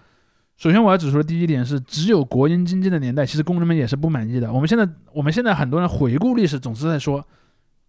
[0.58, 4.52] 首先，我要指出的第一点是，只有国营经济的年代，其实工人们也是不满意的。
[4.52, 7.26] 我们现在，我们现在很多人回顾历史，总是在说，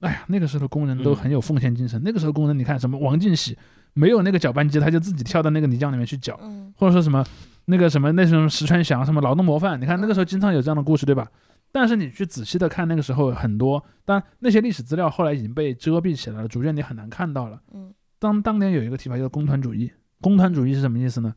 [0.00, 2.00] 哎呀，那个时候工人都很有奉献精神。
[2.04, 3.56] 那个时候工人，你看什么王进喜，
[3.94, 6.38] 没有那个搅拌机，他就自己跳到那个泥浆里面去搅，
[6.76, 7.24] 或者说什么。
[7.72, 11.26] 那个什么，那什么石川祥，什么劳动模范，你看那个时候经常有这样的故事，对吧？
[11.72, 17.58] 但是你去仔细的看那个时候很多，但那些历史资料后来已经被遮蔽起来了，逐渐你很难看到了。
[17.72, 21.34] 嗯，当当年有一个提法叫工团主义，工团主义是什么意思呢？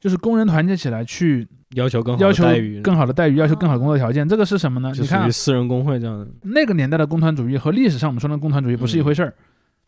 [0.00, 4.90] 就是工人团结起来去要求更好要求待遇，更好的待遇，要求更好的工作条件，这个是什么呢？
[4.96, 6.26] 你看私人工会这样的。
[6.42, 9.34] 那个年代的工团主义和历史上我们说的工团主义不是一回事儿。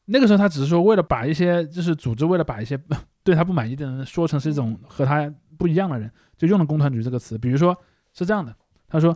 [0.06, 2.76] 那个时候他只是说为了把一些就是组织为了把一些
[3.22, 6.11] 对他不满意的人说成是一种和他不一样的人。
[6.38, 7.76] 就用了“工团主义”这个词，比如说
[8.14, 8.56] 是这样的，
[8.88, 9.14] 他说，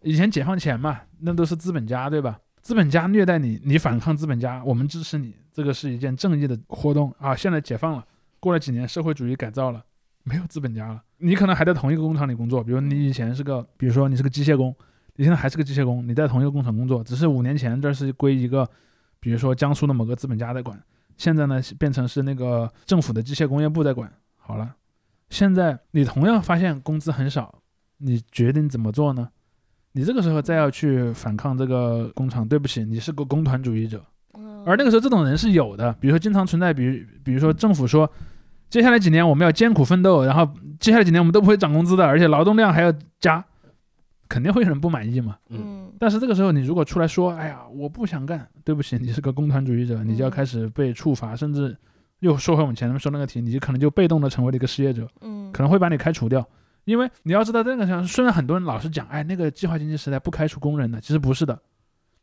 [0.00, 2.40] 以前解放前嘛，那都是资本家，对吧？
[2.62, 7.36] 资本家虐待你，你反抗资本家，我们支持你，这个是一件正义的活动啊。
[7.36, 8.02] 现在解放了，
[8.40, 9.84] 过了几年，社会主义改造了，
[10.24, 14.74] 没有资本家了，你可能还在同一个工厂里工作，比如你以前是个，比如说你是个机械工，
[15.16, 18.66] 你现在还是个机械工，你在同一个工厂工作，只是五年前这是归一个，
[19.20, 20.82] 比如说江苏的某个资本家在管，
[21.18, 24.74] 现在呢变成是那个政府的机械工业部在管，好了。
[25.32, 27.62] 现在你同样发现工资很少，
[27.96, 29.30] 你决定怎么做呢？
[29.92, 34.04] 你这个时候再要去反抗这个工厂，对不起，你是个工团主义者。
[34.66, 38.08] 而那个时候这种人是有的，比如说经常存在，比如比如说政府说，
[38.68, 40.46] 接下来几年我们要艰苦奋斗，然后
[40.78, 43.42] 接下来几年我们都不会涨工资的，而且劳动量还要加，
[44.28, 45.38] 肯定会有人不满意嘛。
[45.48, 45.90] 嗯。
[45.98, 51.74] 但是这个时候你如果出来说，哎呀，我不想干，对不起，你是个工团主义者，你就要开始被处罚，甚至。
[52.22, 56.46] 又说回我们前面说那个题，你就可能就被动的成为了一个失业者，嗯，可能会把你开除掉，
[56.84, 61.58] 因为你要知道这个上，虽然很多人老是讲，哎，那个计划经济时代不开除工人的，其实不是的，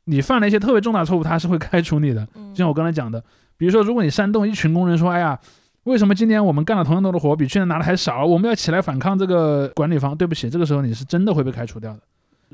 [0.05, 2.25] 你犯了一些特别重大错误，他是会开除你的。
[2.53, 3.21] 就像我刚才讲的，
[3.57, 5.37] 比如说，如果你煽动一群工人说，哎呀，
[5.83, 11.99] 为什么今年我们干了同样多的活，比去年拿的还少，我们要起来反抗这个管理方，对不起，这个时候你是真的会被开除掉的。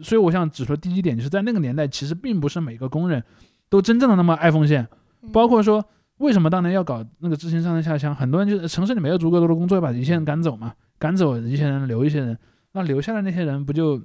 [0.03, 3.23] 所以我想指出第一点，就是在那个年代，其实并不是每个工人
[3.69, 4.87] 都真正的那么爱奉献，
[5.31, 5.85] 包括说。
[6.17, 8.15] 为什么当年要搞那个知青上山下乡？
[8.15, 12.37] 很多人就是城市里没有足够多的工作，把一些人赶走嘛，赶走一些人，留一些人，
[12.71, 14.01] 那留下的那些人不就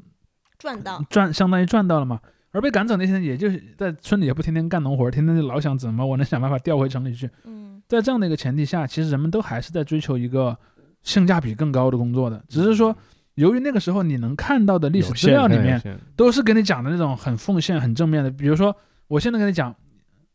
[0.58, 2.20] 赚到赚，相当于赚到了嘛。
[2.52, 7.30] 而被赶走那些人，也就是在村里也不天天干农活，天天就老想怎么我能想办法调回城里去。
[7.44, 10.58] 嗯，在这样的一个前提下，其实人们都还是在追求一个
[11.02, 12.96] 性价比更高的工作的，只是说，
[13.36, 15.80] 由于那个时候你能看到的历史资料里面
[16.16, 19.72] 都是给你讲的那种很奉献、很正面的，比如说我现在跟你讲，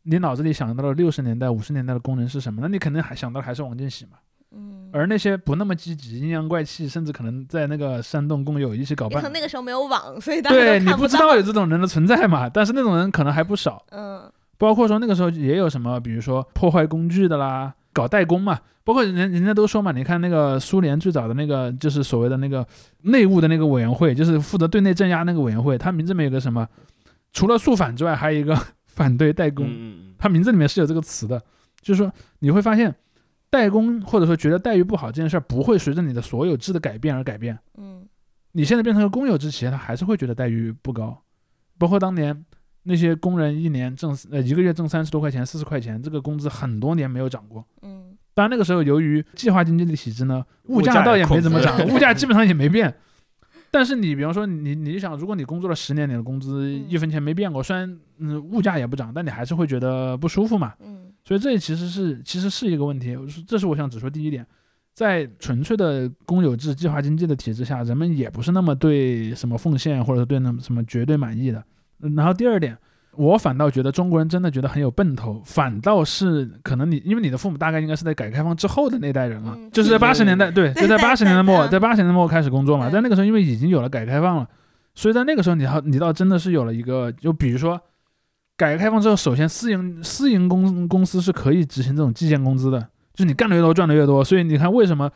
[0.06, 4.12] 你脑子里想到了六十年代、五十年代的工人是什么，那你肯定还想到还是王建喜嘛。
[4.52, 12.48] 嗯，而那些不那么积极、阴阳怪气，甚至可能在那个煽动工友一起搞办，那个时候没有网，所以大家对你不知道有这种人的存在嘛？
[12.48, 13.84] 但是那种人可能还不少。
[13.90, 18.58] 嗯，包括说那个时候也有什么，比如说破坏工具的啦，搞代工嘛。
[18.84, 22.64] 包括人人家都说嘛，你看那个苏联最早的那个就是所谓的那个
[23.02, 26.64] 内务的那个委员会，就是负责对内镇压那个委员会，它名字里面有个什么？
[27.32, 28.56] 除了肃反之外，还有一个
[28.96, 29.64] 反对代工。
[29.68, 31.40] 嗯它名字里面是有这个词的，
[31.80, 32.92] 就是说你会发现。
[33.48, 37.56] 代工或者说觉得待遇不好这件事儿不会随着你的所有制的改变而改变。
[37.78, 38.04] 嗯，
[38.52, 41.16] 你现在变成个公有制企业，他还是会觉得待遇不高。
[41.78, 42.44] 包括当年
[42.82, 47.64] 那些工人一年挣呃一个月挣三十多块钱、四十块钱，这个工资很多年没有涨过。
[47.82, 52.94] 嗯，当然那个时候由于计划经济的体制呢，物价倒也没怎么涨， 物价基本上也没变。
[53.70, 60.74] 但是你比方说你你想，如果你工作了十年，你的工资一分钱没变过，虽然嗯物价也不涨，但你还是会觉得不舒服嘛。
[60.80, 64.46] 嗯，所以这其实是其实是一个问题，这是我想指出第一点，
[64.94, 71.64] 在纯粹的公有制计划经济的体制下，人们也不是那么对什么奉献或者对那什么绝对满意的。
[71.98, 72.76] 然后第二点。
[73.16, 84.48] 我反倒觉得中国人真的觉得很有奔头，反倒是可能你，因为你的父母大概应该是在改革开放之后的那代人了，就是在八十年代，对，就在八十年代末，在八十年代末开始工作嘛，在那个时候因为已经有了改革开放了，
[84.94, 87.80] 所以在那个时候你倒你倒真的是有了一个，就比如说
[88.56, 92.80] 改革开放之后，首先私营私营公公司是可以执行这种计件工资的，
[93.14, 95.10] 就是你干的越多赚的越多，所以你看为什么？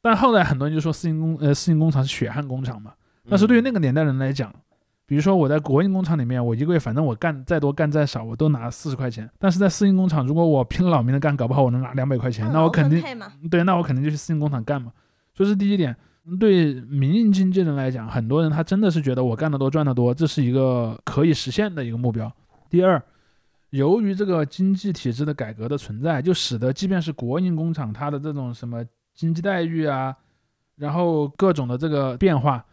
[0.00, 2.92] 但后来很多人就说私营工呃私营工厂是血汗工厂嘛，
[3.28, 4.52] 但是对于那个年代人来讲。
[5.14, 9.30] 比如说我在国营工厂里面，我一个月反正我干再多干再少，我都拿四十块钱。
[9.38, 13.00] 但是在私营工厂，如果我拼了老命的干，搞不好我能拿两百块钱，那我肯定
[13.48, 14.90] 对，那我肯定就去私营工厂干嘛。
[15.32, 15.94] 这是第一点。
[16.40, 22.28] 对民营经济人来讲，很多人他真的是觉得我干得多赚得多，这是一个可以实现的一个目标。
[22.68, 23.00] 第二，
[23.70, 28.84] 由于这个经济体制的改革的存在，就使得即便是国营工厂，它的这种什么
[29.14, 30.12] 经济待遇啊，
[30.74, 32.64] 然后各种的这个变化。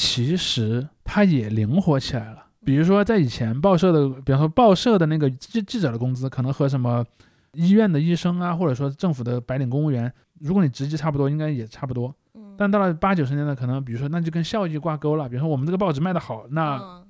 [0.00, 2.46] 其实它也灵活起来了。
[2.64, 7.04] 比如说，在以前报社的，比方说报社的那个记记者的工资，可能和什么
[7.52, 12.14] 医院的医生啊，或者说政府的白领公务员，如果你职级差不多，应该也差不多。
[12.56, 15.28] 但到了八九十年代，可能比如说那就跟效益挂钩了。
[15.28, 17.04] 比如说我们这个报纸卖得好，那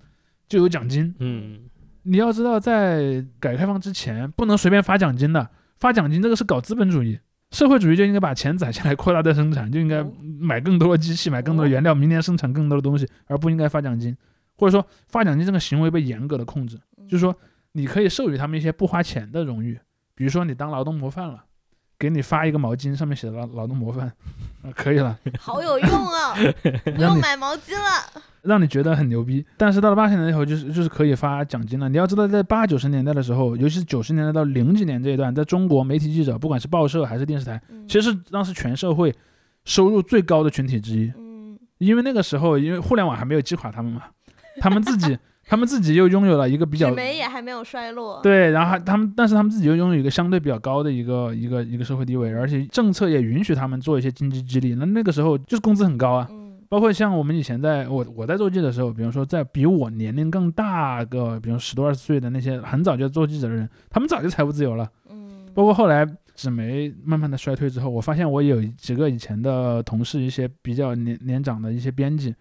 [0.48, 1.14] 就有奖金。
[1.20, 1.60] 嗯，
[2.02, 5.48] 你要知道，在改革开放之前，不能随便发奖金的。
[5.76, 7.20] 发奖金这个是搞资本主义。
[7.50, 10.04] 社会主义就应该把钱攒下来，扩大再生产，就应该
[10.38, 14.16] 买更多的机器，买更多的原料，明年生产更多的东西，而不应该发奖金，
[14.56, 16.78] 或者说发奖金这个行为被严格的控制，
[17.08, 17.36] 就是说
[17.72, 19.78] 你可以授予他们一些不花钱的荣誉，
[20.14, 21.44] 比如说你当劳动模范了，
[22.00, 24.10] 给你发一个毛巾，上面写的劳劳动模范，
[24.64, 26.34] 啊，可以了，好有用啊，
[26.96, 28.22] 不用买毛巾了。
[28.42, 31.90] 让你觉得很牛逼，但是到了八十年代以后，就是就是可以发奖金了。
[31.90, 39.14] 你要知道，在八九十年代的时候，尤其是九十年代到零几年这一段，在中国媒体记者，不管是报社还是电视台，其实是当时全社会
[39.66, 41.12] 收入最高的群体之一。
[41.18, 44.04] 嗯，因为那个时候，因为互联网还没有击垮他们嘛，
[44.58, 45.18] 他们自己，
[45.50, 48.20] 他们自己又拥有了一个比较，媒也还没有衰落。
[48.22, 54.76] 对，然后他们，但是他们自己又拥有一个相对比较高的一个一个一个社会地位，而且政策也允许他们做一些经济激励。
[54.76, 56.28] 那那个时候就是工资很高啊。
[56.68, 64.88] 包括像我们以前在我我在做记者的时候，比方说在比我年龄更大个，比如十多二十岁的那些很早就做记者的人，他们早就财务自由了。
[65.10, 72.32] 嗯，包括后来纸媒慢慢的衰退之后，我发现我有几个以前的同事，一些比较年年长的一些编辑，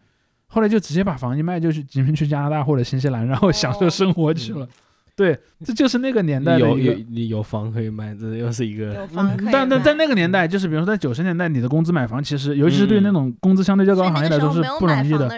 [0.51, 4.67] 后来就直接把房一卖，就去移民去加拿大或者新西兰，然后享受生活去了。
[5.15, 9.05] 对，这就是那个年代的有有你有房可以卖，这又是一个。
[9.51, 15.29] 但但在那个年代，就是比如说在九十年代，你的工资买房，其实尤其是对那种工资相对较高的行业来说是不容易的。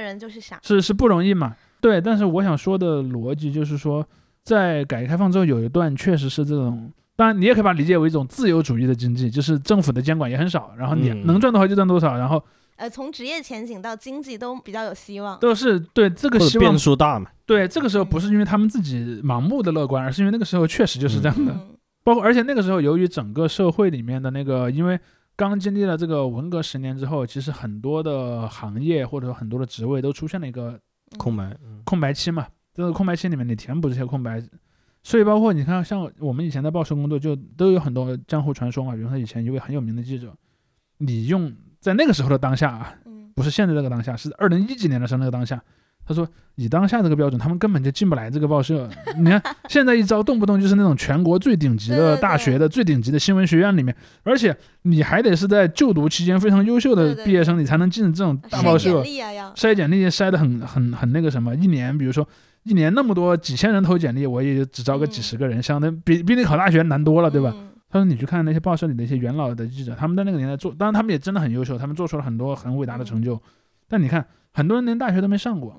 [0.62, 1.56] 是是不容易嘛？
[1.82, 4.06] 对，但是我想说的逻辑就是说，
[4.44, 12.42] 在改革开放之后，有一段确实是这种，当然你也可以把它理解为一种自由主义的经济，就是政府的监管也很少，然后你能赚多少就赚多少，然后。
[12.82, 17.30] 呃，从职业前景到经济都比较有希望，都是对这个希望变数大嘛？
[17.46, 21.56] 对，这个时候不是因为他们自己盲目的乐观，而是因为那个时候确实就是这样的。
[22.04, 25.00] 包括而且那个时候，由于整个社会里面的那个，因为
[25.36, 30.80] 刚经历了这个文革十年之后，其实很多的行业或者说很多的职位都出现了一个
[31.20, 32.48] 空白空白期嘛。
[32.74, 34.42] 这个空白期里面，你填补这些空白，
[35.04, 38.96] 所以包括你看，像我们以前在报社工作，就都有很多江湖传说嘛。
[38.96, 40.36] 比如说以前一位很有名的记者，
[40.98, 41.54] 你用。
[41.82, 42.94] 在那个时候的当下啊，
[43.36, 45.62] 不是现在这个当下，是二零一几年的时候那个当下。
[46.04, 48.90] 他他说以当下这个标准，他们根本就进不来这个报社。
[49.18, 59.02] 你看 现在一招，动不动就是那种全国最顶级的大学的最顶级的新闻学院里面，而且你还得是在就读期间非常优秀的毕业生，你才能进这种大报社。
[59.56, 62.28] 筛简历筛的很很很那个什么，一年比如说
[62.64, 67.56] 一年那么多几千人投简历，我也只招个几十个人，相当比比你考大学难多了，对吧？
[67.92, 73.38] 他说：“你去看那些报社里的一些元老的记者，他们在那个年代做，当然他们也真的很优秀，他们做出了很多很伟大的成就。
[73.90, 75.76] 但你看，很多人连大学都没上过，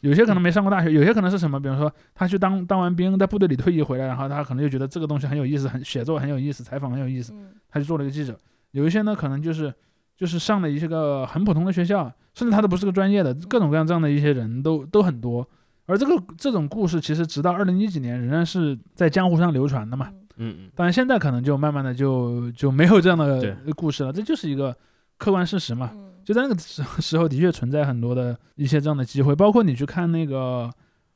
[0.00, 1.60] 有些可能没上过大学，有些可能是什么？
[1.60, 7.32] 比如说他去当当完兵，在部队里退役回来，然后他可能就觉得这个东西很有意思，很写作很有意思，采访很有意思，
[7.70, 8.36] 他就做了一个记者。
[8.72, 9.72] 有一些呢，可能就是
[10.16, 15.48] 就是上了一些个很普通的学校，甚至他都不是个专业的，各种各样这样的一些人都都很多。
[15.86, 24.74] 而这个这种故事，其实直到二零一几年仍然是在江湖上流传的嘛。”嗯嗯，当然现在可能就慢慢的就就没有这样的故事了，这就是一个
[25.16, 25.92] 客观事实嘛。
[26.24, 30.70] 就在那个时 时候，的确存在很多的一些这样的机会，包括你去看那个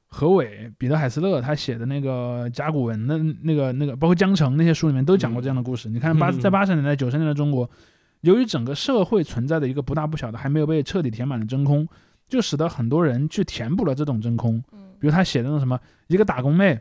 [0.06, 5.88] 何伟、彼得海斯勒他写的那个甲骨文的那个那个，包括江城那些书里面都讲过这样的故事。
[5.88, 7.68] 你看八 在八十年代、九十年代中国，
[8.22, 11.86] 由于整个社会存在的一个不大不小的还没有被彻底填满的真空，
[12.28, 14.60] 就使得很多人去填补了这种真空。
[14.98, 16.80] 比如他写的那种什么一个打工妹。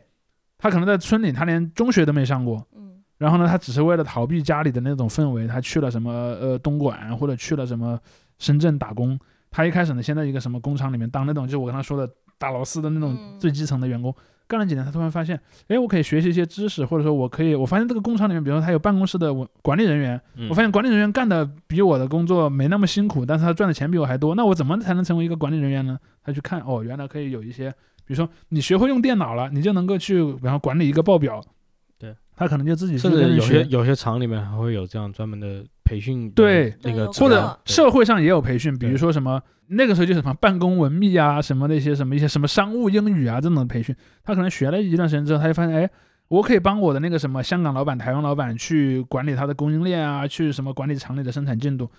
[0.62, 7.98] 他可能在村里，他连中学都没上过，嗯，然后呢，他只是为了逃避家里的那种氛围，他去了什么呃东莞或者去了什么
[8.38, 9.18] 深圳打工。
[9.50, 12.08] 他一开始呢，先在一个什么工厂里面当那种，就我跟他说的
[12.38, 14.14] 打螺丝的那种最基层的员工，
[14.46, 15.36] 干了几年，他突然发现，
[15.66, 25.98] 哎，我可以学习一些知识，或者说我可以，我发现这个工厂里面，比如说他有办公室的管理人员，我发现管理人员干的比我的工作没那么辛苦，但是他赚的钱比我还多，那我怎么才能成为一个管理人员呢？
[26.22, 27.74] 他去看，哦，原来可以有一些。
[28.12, 31.42] 比如说，你学会用电脑了，你就能够去，比方管理一个报表。
[31.98, 36.30] 对，他可能就自己甚至有些有些厂里面还会有这样专门的培训。
[36.32, 45.90] 对，那个或者社会上也有培训，比如说什么那个时候就什么办公文秘啊，什么那些什么一些什么商务英语啊这种培训，他可能学了一段时间之后，他就发现，哎，
[46.28, 51.90] 我可以帮我的那个什么香港老板、台湾老板去管理他的供应链啊，去什么管理厂里的生产进度。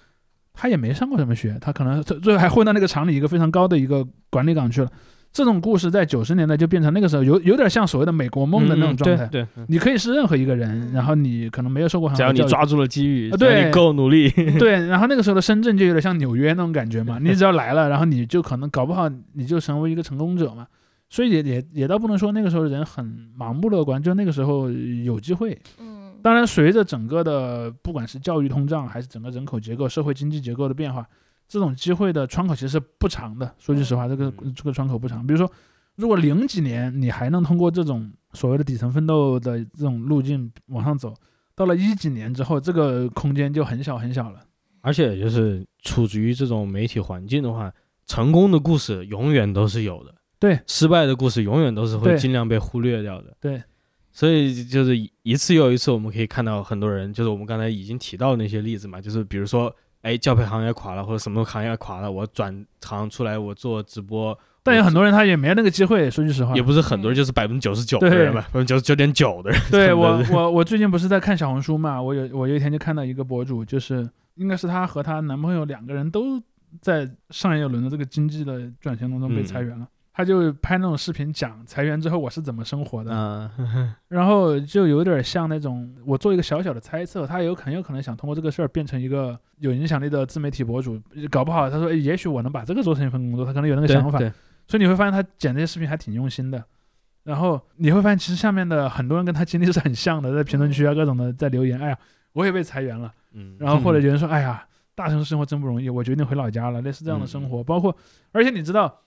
[0.55, 4.91] 他也没上过什么学，他可能最后还混到那个厂里一个非常高的一个管理岗去了。
[5.33, 9.25] 这种故事在九十年代就变成那个时候有有点像所谓的美国梦的那种状态。
[9.25, 14.29] 对，你可以是任何一个人，然后你可能没有受过很好教育，只要你抓住了机遇，对，你够努力。
[14.59, 20.67] 对，然后那个时候的深圳就有点像纽约那种感觉嘛， 你只要来了，然后你就可能搞不好你就成为一个成功者嘛。
[21.09, 24.69] 所以也也也倒不能说那个时候人很盲目乐观，就那个时候
[25.03, 25.59] 有机会。
[25.79, 31.03] 嗯，当然随着整个的不管是教育通胀还是整个人口结构、社会经济结构的变化。
[31.47, 33.53] 这种机会的窗口其实是不长的。
[33.59, 35.25] 说句实话，这个这个窗口不长。
[35.25, 35.51] 比如说，
[35.95, 41.13] 如果零几年你还能通过这种所谓的底层奋斗的这种路径往上走，
[41.53, 44.39] 到了一几年之后，这个空间就很小很小了。
[44.81, 47.71] 而且就是处于这种媒体环境的话，
[48.07, 53.61] 成功的故事永远都是有的，对；失败的故事永远都是会尽量被忽略掉的，对。
[54.11, 59.71] 所以就是一次又一次，我们可以看到很多人，就是我们刚才已经提到的那些例子嘛，就是比如说。
[60.03, 64.37] 哎，教培行业垮了，或者什么行业垮了，我转行出来，我做直播。
[64.61, 66.53] 但有很多人他也没那个机会，说句实话。
[66.55, 69.59] 也不是很多人，就是百分之九十九的人吧，百分之九十九点九的人。
[69.71, 72.01] 对我，我我最近不是在看小红书嘛？
[72.01, 76.41] 我有我有一天就看到一个博主，就是应该是她和她男朋友两个人都
[76.81, 79.87] 在上一轮的这个经济的转型当中被裁员了。
[80.15, 83.49] 他就拍那种视频讲裁员之后我是怎么生活的，
[84.07, 91.01] 然后就有点像那种我做一个小小的猜测，他有很有可能想通过这个事儿变成一个有影响力的自媒体博主，
[91.31, 94.19] 搞不好他说也许我能把这个做成一份工作，他可能有那个想法，
[94.67, 96.63] 所以你会发现他剪这些视频还挺用心的，
[97.23, 101.97] 然后你会发现其实下面的很多人跟他经历是很像的，在评论区啊各种的在留言，哎呀
[102.33, 107.97] 我也被裁员了，嗯，然后或者有人说哎呀大城市生活真不容易，我决定回老家了，类似这样的生活，包括
[108.31, 108.99] 而且你知道。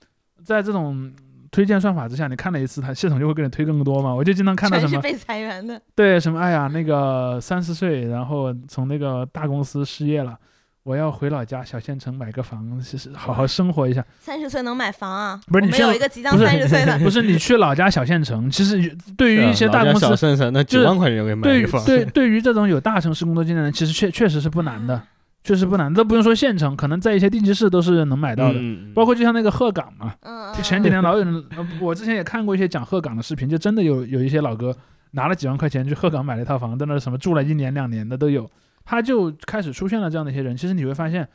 [0.45, 1.13] 在这种
[1.51, 4.15] 推荐算法之下，你看了一次，它系统就会给你推更多嘛？
[4.15, 10.37] 我就经常看到什么被裁员的，对，什么哎呀，那个三十岁，然后从那个大公司失业了，
[10.83, 14.05] 我要回老家小县城买个房，其实好好生活一下。
[14.21, 15.41] 三十岁能买房啊？
[15.47, 21.83] 不是，你有一个即将三十岁的， 不是你去老家小县城，其实对于一些大公司，小县城那几万块钱可以买一个房。
[21.85, 25.01] 对， 对于这种有大城市工作经验的人，其实确确实是不难的。
[25.47, 28.61] 确实不难，都不用说县城，可能在一些地级市都是能买到的。
[28.93, 30.13] 包括就像那个鹤岗嘛，
[30.53, 31.45] 就前几天老有人，
[31.81, 34.77] 我之前也看过一些讲鹤岗的视频，就真的有有一些老哥
[35.13, 38.51] 拿了几万块钱去鹤岗买了一套房，在那什么住了一年两年的都有。
[38.85, 40.57] 他就开始出现了这样的一些人。
[40.57, 41.29] 其实你会发现，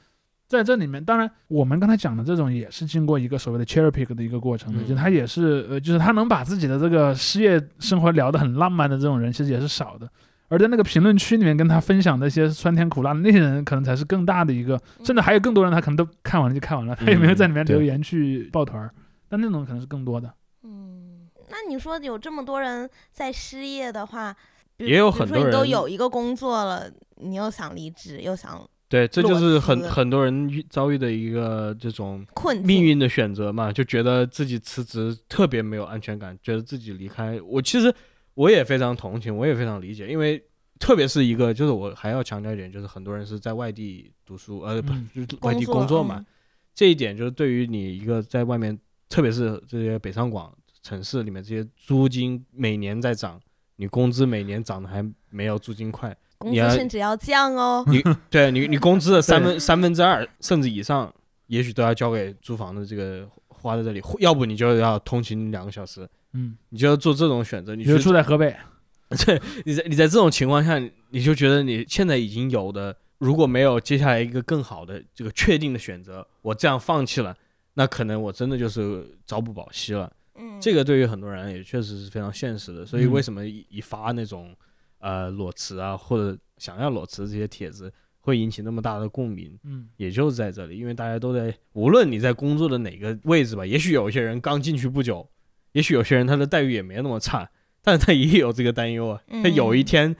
[0.45, 10.09] 在这里面，当然我们刚才讲的这种也是经过一个所谓的 cherry pick 的一个过程的，就他也是呃，就是他能把自己的这个失业生活聊得很浪漫的这种人，其实也是少的。
[10.51, 18.93] 而在那个评论区里面跟他分享那些酸甜苦辣的那些人，可能才是更大的一个，甚至还有更多人，他可能都看完了就看完了，他也没有在里面留言去抱团儿。
[19.29, 20.29] 但那种可能是更多的。
[20.63, 24.35] 嗯，那你说有这么多人在失业的话，
[24.75, 37.93] 也有很多人都有一个工作了，你又想离职，又想对，这就是很很多人遇遭遇的一个这种困命运的选择嘛，就觉得自己辞职特别没有安全感，觉得自己离开我，其实
[38.33, 40.41] 我也非常同情，我也非常理解，因为
[40.79, 46.25] 特别是一个就是我还要强调一点，就是很多人是在外地读书，呃，不就是外地工作嘛，
[46.73, 48.77] 这一点就是对于你一个在外面，
[49.09, 50.51] 特别是这些北上广
[50.81, 53.39] 城市里面，这些租金每年在涨，
[53.75, 56.15] 你工资每年涨的还没有租金快。
[56.37, 57.85] 工资甚至要降哦。
[57.85, 58.01] 你
[58.31, 61.13] 对你，你工资的三分三分之二甚至以上，
[61.45, 66.09] 也许都要交给租房的这个花在这里，要不你就要通勤两个小时。
[66.33, 67.75] 嗯，你就要做这种选择。
[67.75, 68.55] 你就住在河北，
[69.25, 70.77] 对，你在你在这种情况下，
[71.09, 77.35] 你就觉得你现在已经有的，如果没有接下来一个更好的这个确定的选择，我这样放弃了，
[77.73, 80.11] 那可能我真的就是朝不保夕了。
[80.35, 82.85] 嗯，这个对于很多人也确实是非常现实的。
[82.85, 84.55] 所以为什么一发那种。
[85.03, 95.27] 呃，裸辞啊，或者想要裸辞这些帖子会引起那么大的共鸣，嗯，也就是在这里，因为大家都在，无论你在工作的哪个位置吧，也许有一些人刚进去不久，
[95.73, 97.49] 也许有些人他的待遇也没那么差，
[97.81, 100.15] 但是他也有这个担忧啊，他有一天，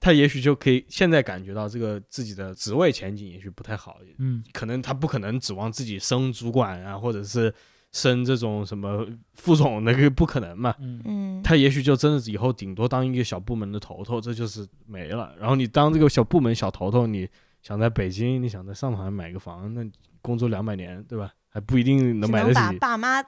[0.00, 7.52] 他也许就可以现在感觉到这个自己的职位前景也许不太好，嗯，可能他不可能指望自己升主管啊，或者是。
[7.92, 15.34] 升这种什么副总那个不可能嘛，嗯，他也许就真的以后顶多当一个小部门的头头，这就是没了。
[15.40, 17.26] 然后你当这个小部门小头头，你
[17.62, 19.82] 想在北京，你想在上海买个房，那
[20.20, 21.32] 工作两百年，对吧？
[21.48, 22.78] 还不一定能买得起。
[22.78, 23.22] 爸妈。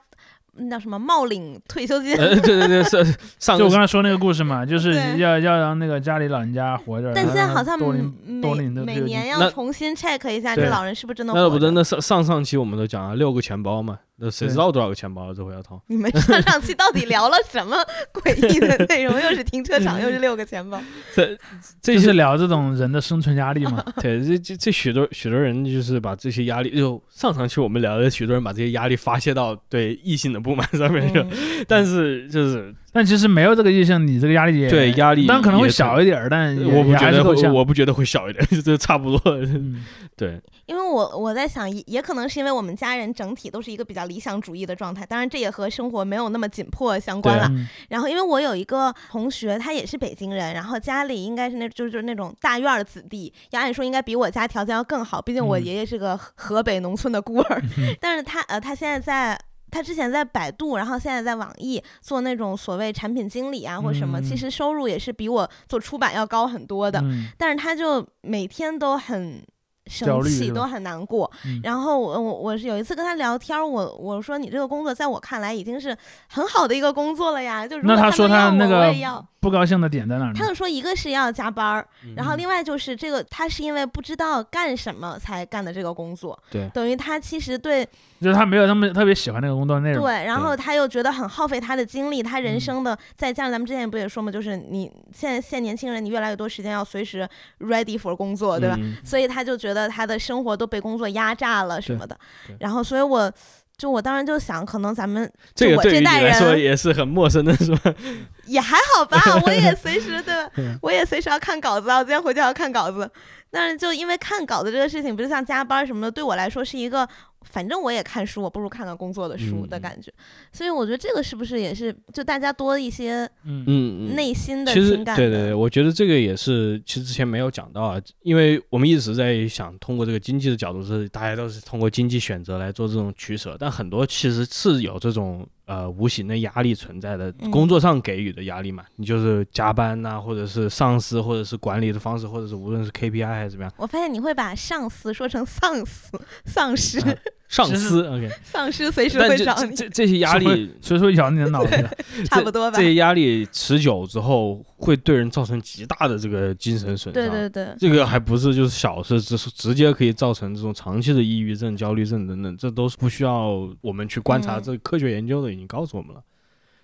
[0.53, 2.15] 那叫什么冒领退休金？
[2.15, 3.03] 对对对，是
[3.39, 7.11] 上就我刚才说那个故事嘛，就是要要让那个家里老人家活着。
[7.13, 11.45] 但现在好像每每年要重新 check 一下，这老人是不是真的活着？
[11.45, 15.81] 那不，那上上上期我们都讲了六个钱包嘛，那谁知道多少个钱包这回要掏？
[15.87, 17.77] 你们上上期到底聊了什么
[18.13, 19.19] 诡异的内容？
[19.19, 20.81] 又是停车场，又是六个钱包。
[21.15, 21.37] 这
[21.81, 23.83] 这是聊这种人的生存压力吗？
[24.01, 31.25] 对，这这这许多许多人就是把这些压力，就上上期我们聊的许多人把这些压力发泄到对异性的不满上面去，
[31.67, 39.37] 但是就是，但其实没有这个异性，你这个压力也对压力，但可能会小一点，但我不觉得会，我不觉得会小一点， 就差不多。
[40.17, 47.49] 对，因为我我在想，也也可能是因为我们家人整体都是一个比较理想主义的状态，当然这也和生活没有那么紧迫相关了。
[47.89, 57.61] 然后，因为我有一个同学，他也是北京人，然后家里应该是那就是就是那种大院的子弟，要按说应该比我家条件要更好，毕竟我爷爷是个河北农村的孤儿。
[58.01, 59.39] 但是他呃，他现在在。
[59.71, 67.03] 他之前在百度，然后现在在网易做那种所谓产品经理啊，或什么，其实收入也是比我做出版要高很多的。
[67.37, 69.41] 但是他就每天都很
[69.87, 71.31] 生气，都很难过。
[71.63, 75.95] 然后我我我是有一次跟他聊天，我我说你这个工作在我看来已经是
[76.27, 77.67] 很好的一个工作了呀。
[77.67, 79.25] 就如果他说他那个要。
[79.39, 80.31] 不高兴的点在哪？
[80.33, 87.85] 他就说，一个是要加班儿，然后另外就是这个他是因为不知道干什么才干的这个工作，对，等于他其实对，
[88.21, 97.27] 就是他没有那么特别喜欢那个工作内容，对，然后他又觉得很耗费他的精力，他人生的再加上咱们之前不也说嘛，就是你现在现年轻人，你越来越多时间要随时
[97.59, 98.77] ready for 工作，对吧？
[99.03, 102.17] 所以他就觉得他的生活都被工作压榨了什么的，
[102.59, 103.31] 然后所以我。
[103.79, 107.93] 就我当时就想，可能咱们这个对于你来说也是很陌生的，是吧？
[108.45, 110.35] 也还好吧，我也随时对，
[110.83, 113.09] 我也随时要看稿子啊，我今天回去要看稿子。
[113.51, 117.07] 但是就因为看稿子这个事情，不是像加班什么的，对我来说是一个。
[117.43, 120.11] 反正我也看书，我不如看看工作的书的感觉，
[120.51, 123.63] 所以我觉得这个是不是也是就大家多一些嗯。
[123.67, 125.15] 嗯内心的情感？
[125.15, 143.71] 对对对，我觉得这个也是，其实之前没有讲到啊，因为我们一直在想通过这个经济的角度，是大家都是通过经济选择来做这种取舍，但很多其实是有这种呃无形的压力存在的，工作上给予的压力嘛，你就是加班呐，或者是上司，或者是管理的方式，或者是无论是 KPI 还是怎么样。
[143.77, 146.99] 我发现你会把上司说成丧司、丧尸。
[147.49, 149.75] 上司，OK， 丧尸随时会找你。
[149.75, 151.89] 这这些压力，所以说咬你的脑子，
[152.25, 152.77] 差不多吧。
[152.77, 157.13] 这些压力持久之后，会对人造成极大的这个精神损伤。
[157.13, 166.21] 对对对，这个还不是就是小事，只是直接可以造成这种长期的抑郁症、焦虑症等等，这都是不需要我们去观察，这科学研究的已经告诉我们了。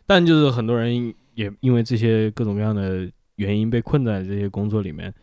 [0.08, 5.14] 但就是很多人也因为这些各种各样的原因被困在这些工作里面，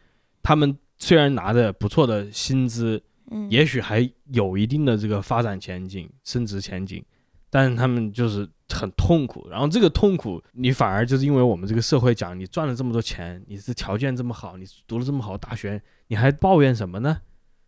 [0.41, 3.03] 他们虽然拿着不错的薪资。
[3.49, 7.05] 也许还有一定的这个发展前景、升值前景，
[7.51, 9.47] 但是他们就是很痛苦。
[9.51, 17.21] 然后这个痛苦，你反而就是因为我们这个社会讲，你赚了这么多钱，你是条件这么好，你读了这么好大学，你还抱怨什么呢？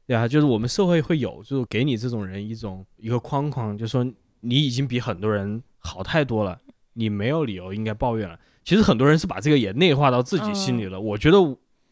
[0.07, 4.05] 对啊，就是我们社会会有，就是给你这种人一种一个框框，就说
[4.41, 6.61] 你已经比很多人好太多了，
[6.93, 8.39] 你没有理由应该抱怨了。
[8.65, 11.01] 其实很多人是把这个也内化到自己心里了。
[11.01, 11.39] 我觉得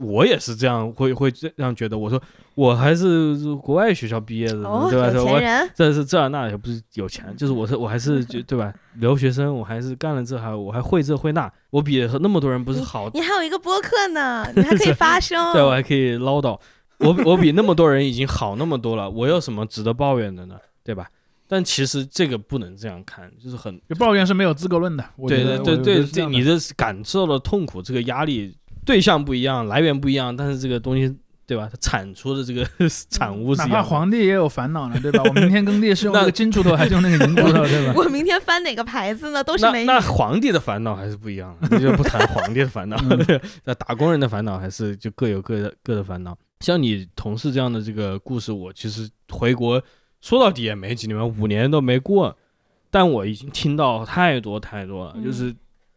[0.03, 1.97] 我也是这样，会会这样觉得。
[1.97, 2.21] 我说
[2.55, 5.11] 我还是国外学校毕业的，对吧？
[5.13, 8.73] 有钱人，这是这那也不是有钱， 就是我是我还是就对吧？
[8.97, 13.09] 留学生，我还是干了这还我还会这会那，我比那么多人不是好。
[13.15, 16.59] 你还有一个播客呢，你还可以发声， 对我还可以唠叨。
[16.99, 20.57] 我我比那么多人已经好那么多了，我有什么值得抱怨的呢？
[20.85, 21.09] 对吧？
[21.49, 25.05] 但其实这个不能这样看，就是很抱怨是没有资格论的。
[25.29, 31.69] 对对对对，这你的感受的痛苦，这个压力对象不一样，来源不一样，但是这个东西，对吧？
[31.71, 32.67] 它产出的这个
[33.11, 35.23] 产物是，哪怕皇帝也有烦恼呢，对吧？
[35.29, 37.95] 我明天耕地是用那个金锄头还是用那个银锄头，对吧？
[37.99, 39.43] 我明天翻哪个牌子呢？
[39.43, 42.97] 都是没那皇帝的烦恼还是不一样的，那就不谈皇帝的烦恼。
[43.65, 46.37] 那打工人的烦恼还是就各有各的各的烦恼。
[46.61, 49.83] 像你同事这样的这个故事，我其实回国。
[50.21, 52.39] 说到底也没几年，五年都没过，
[52.93, 55.17] 但我已经听到太多太多了。
[55.21, 55.53] 就是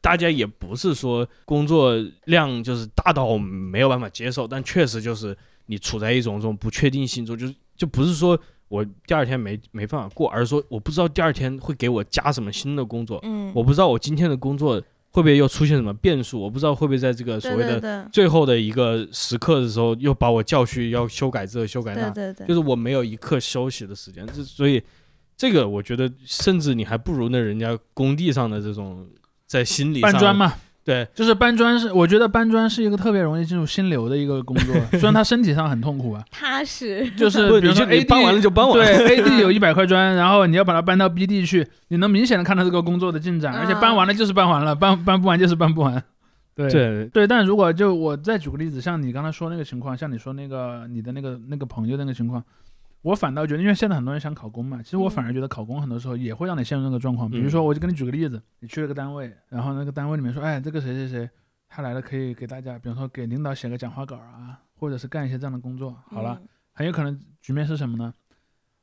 [0.05, 1.95] 大家也不是说工作
[2.25, 14.79] 量就是大到没有办法接受，但确实就是你处在一种这种不确定性中，就是就不是说我第二天没没办法过，而是说我不知道第二天会给我加什么新的工作，嗯，我不知道我今天的工作。
[15.15, 16.41] 会不会又出现什么变数？
[16.41, 24.27] 我不知道会不会在这个所谓的最后的一个时刻的时候，又把我叫去要修改这修改那，就是我没有一刻休息的时间。
[24.27, 24.83] 这所以
[25.37, 29.07] 这个我觉得，甚至你还不如那人家工地上的这种
[29.47, 30.53] 在心理搬砖嘛。
[30.83, 36.23] 对，就是搬砖是，我觉得搬砖是一个特别容易进入心流的一个工作， 虽然他身体上很痛苦啊。
[36.29, 37.09] 踏实。
[37.17, 38.73] 就是比如说 A D 搬完了就搬完。
[38.73, 46.03] 对，A D 有一百块砖，然后你要把它搬到 B D 去，你能明显的看到这个工作的进展，而且搬完了就是搬完了，搬搬不完就是搬不完。
[46.55, 52.43] 对对对，但如果就我再举个例子，像你刚才说那个情况，像你说那个你的那个那个朋友那个情况。
[53.05, 57.29] 我反倒觉得，因为现在很多人想考公嘛，其实我反而觉得考公很多时候也会让你陷入那个状况。
[57.29, 61.29] 比如说，我就给你举个例子，你去了个单位，然后那个单位里面说，哎，这个谁谁谁，
[61.69, 65.95] 他来了可以给大家，比如说给领导写个讲话稿啊，或者是干一些这样的工作。
[66.09, 66.41] 好了，
[66.73, 68.11] 很有可能局面是什么呢？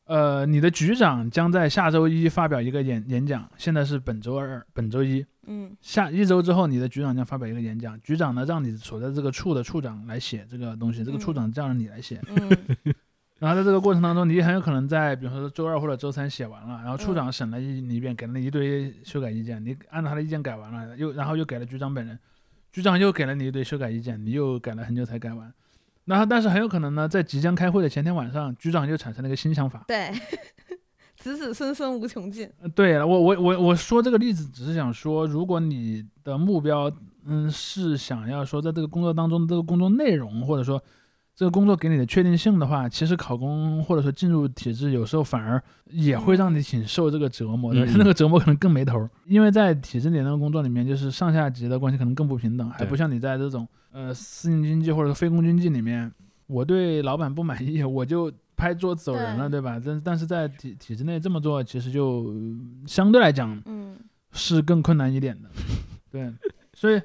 [0.04, 12.20] 呃，你的局长将在下周一发表一个演演讲，现在是本周二，本周一，嗯，下一周之后，你的局长将发表一个演讲，局长呢让你所在这个处的处长来写这个东西，这个处长叫着你来写。
[13.42, 22.16] 然后在这个过程当中，你很有可能在，比如说周二或者周三写完了，然后处长审了一一遍，给了你一堆修改意见，你按照他的意见改完了，又然后又给了局长本人，
[22.70, 25.52] 局长又给了你一堆修改意见，你又改了很久才改完。
[26.04, 29.84] 然后但是很有可能呢，在即将开会的前天晚上，局长又产生了一个新想法。
[29.88, 30.12] 对，
[31.18, 32.48] 子子孙孙无穷尽。
[32.76, 36.88] 对我我我我说这个例子只是想说，如果你的目标
[37.26, 40.80] 嗯是想要说在这个工作当中这个工作内容，或者说。
[41.34, 45.60] 这个工作给你的确定性的话，其实考公或者说进入体制，有时候反而
[45.90, 47.86] 也会让你挺受这个折磨的。
[47.96, 56.12] 那个折磨可能更没头，因为在体制里那个工作里面，就是上下级的关系可能更不平等，还不像你在这种呃私营经济或者说非公经济里面，
[56.46, 59.80] 我对老板不满意，我就拍桌子走人了，对吧？
[59.82, 62.34] 但但是在体体制内这么做，其实就
[62.86, 63.96] 相对来讲，嗯，
[64.32, 65.48] 是更困难一点的。
[66.12, 66.30] 对，
[66.74, 67.00] 所以。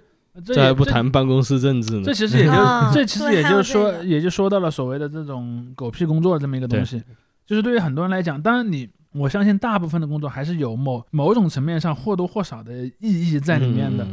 [0.45, 2.03] 这还不谈办公室政治呢？
[2.05, 2.53] 这其实也就
[2.93, 7.03] 这其实也就是说也就说到了所谓的这种狗屁工作这么一个东西，
[7.45, 14.05] 就是对于很多人来讲，当然你我相信大部分的工作还是有某某种层面上或多或少的意义在里面的，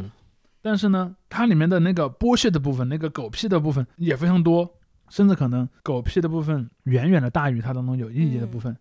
[0.61, 4.67] 但是呢，它里面的那个剥削的部分，那个狗屁的部分也非常多，
[5.09, 8.75] 甚至可能狗屁的部分远远的大于它当中有意义的部分，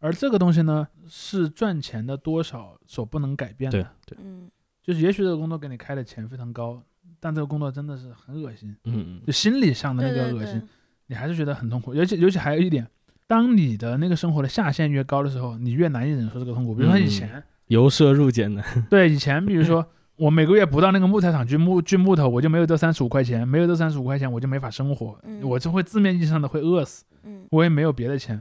[0.00, 3.82] 而这个东西呢，是赚钱的多少所不能改变的。
[4.04, 4.50] 对对，嗯，
[4.88, 6.82] 就是也许这个工作给你开的钱非常高。
[7.20, 10.62] 但这个工作真的是很恶心，嗯，就心理上的那个恶心，
[11.08, 11.92] 你还是觉得很痛苦。
[11.92, 12.86] 尤其尤其还有一点，
[13.26, 16.74] 当你的那个生活的下限越高的时候，你越难以忍受这个痛苦。
[16.74, 19.84] 比如说以前由奢入俭的，对，以前比如说
[20.16, 28.40] 我每个月不到那个木材厂锯木锯木头，我就没有这三十五块钱，没有这三十五块钱我就没法生活，我就会字面意义上的会饿死，嗯，我也没有别的钱。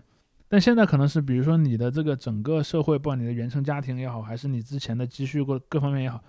[0.49, 6.22] 但现在可能是比如说你的这个整个社会，不管你的原生家庭也好，还是你之前的积蓄各各方面也好。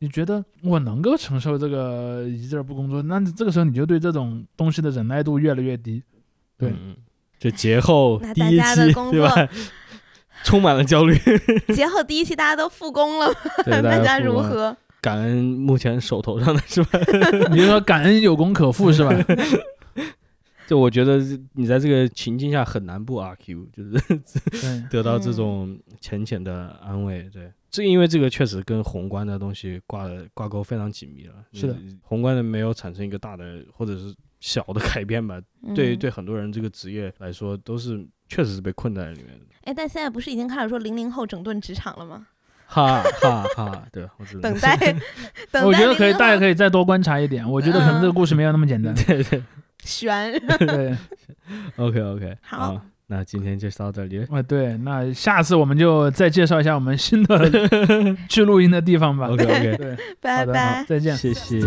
[0.00, 3.00] 你觉得我能够承受这个一阵不工作？
[3.02, 6.02] 那这个时候你就对这种东西的忍耐度越来越低。
[6.58, 6.74] 对，
[7.38, 9.48] 就节后第一期对吧？
[10.42, 11.16] 充满了焦虑。
[11.74, 13.32] 节后第一期大家都复工了，
[13.64, 14.76] 大家如何？
[15.00, 16.98] 感恩目前手头上的是吧？
[17.52, 19.10] 你说感恩有功可复是吧？
[20.66, 21.18] 就我觉得
[21.52, 27.52] 你在这个情境下很难不阿 Q， 就是得到这种浅浅的安慰，对。
[27.70, 31.34] 这因为这个确实跟宏观的东西挂的挂钩非常紧密了。
[31.52, 35.40] 是的，宏观的没有产生一个大的或者是小的改变吧。
[35.74, 39.46] 对对，很多人这个职业来说都是确实是被困在里面的。
[39.64, 42.28] 哎，但现在不是已经开始说零零后整顿职场了吗？
[42.66, 44.42] 哈哈哈，对，我知道。
[44.48, 44.96] 等待，
[45.50, 47.48] 等我觉得可以，大家可以再多观察一点。
[47.48, 48.94] 我觉得可能这个故事没有那么简单。
[48.94, 49.42] 对对，
[49.82, 50.32] 悬。
[50.58, 50.96] 对
[51.76, 52.80] ，OK OK，好。
[53.06, 54.26] 那今天就到这里。
[54.30, 57.50] 啊，对，那下次我们就再介绍一下我们新的
[58.30, 59.28] 去录音的地方吧。
[59.28, 61.60] OK OK，对，拜拜，再见，谢谢。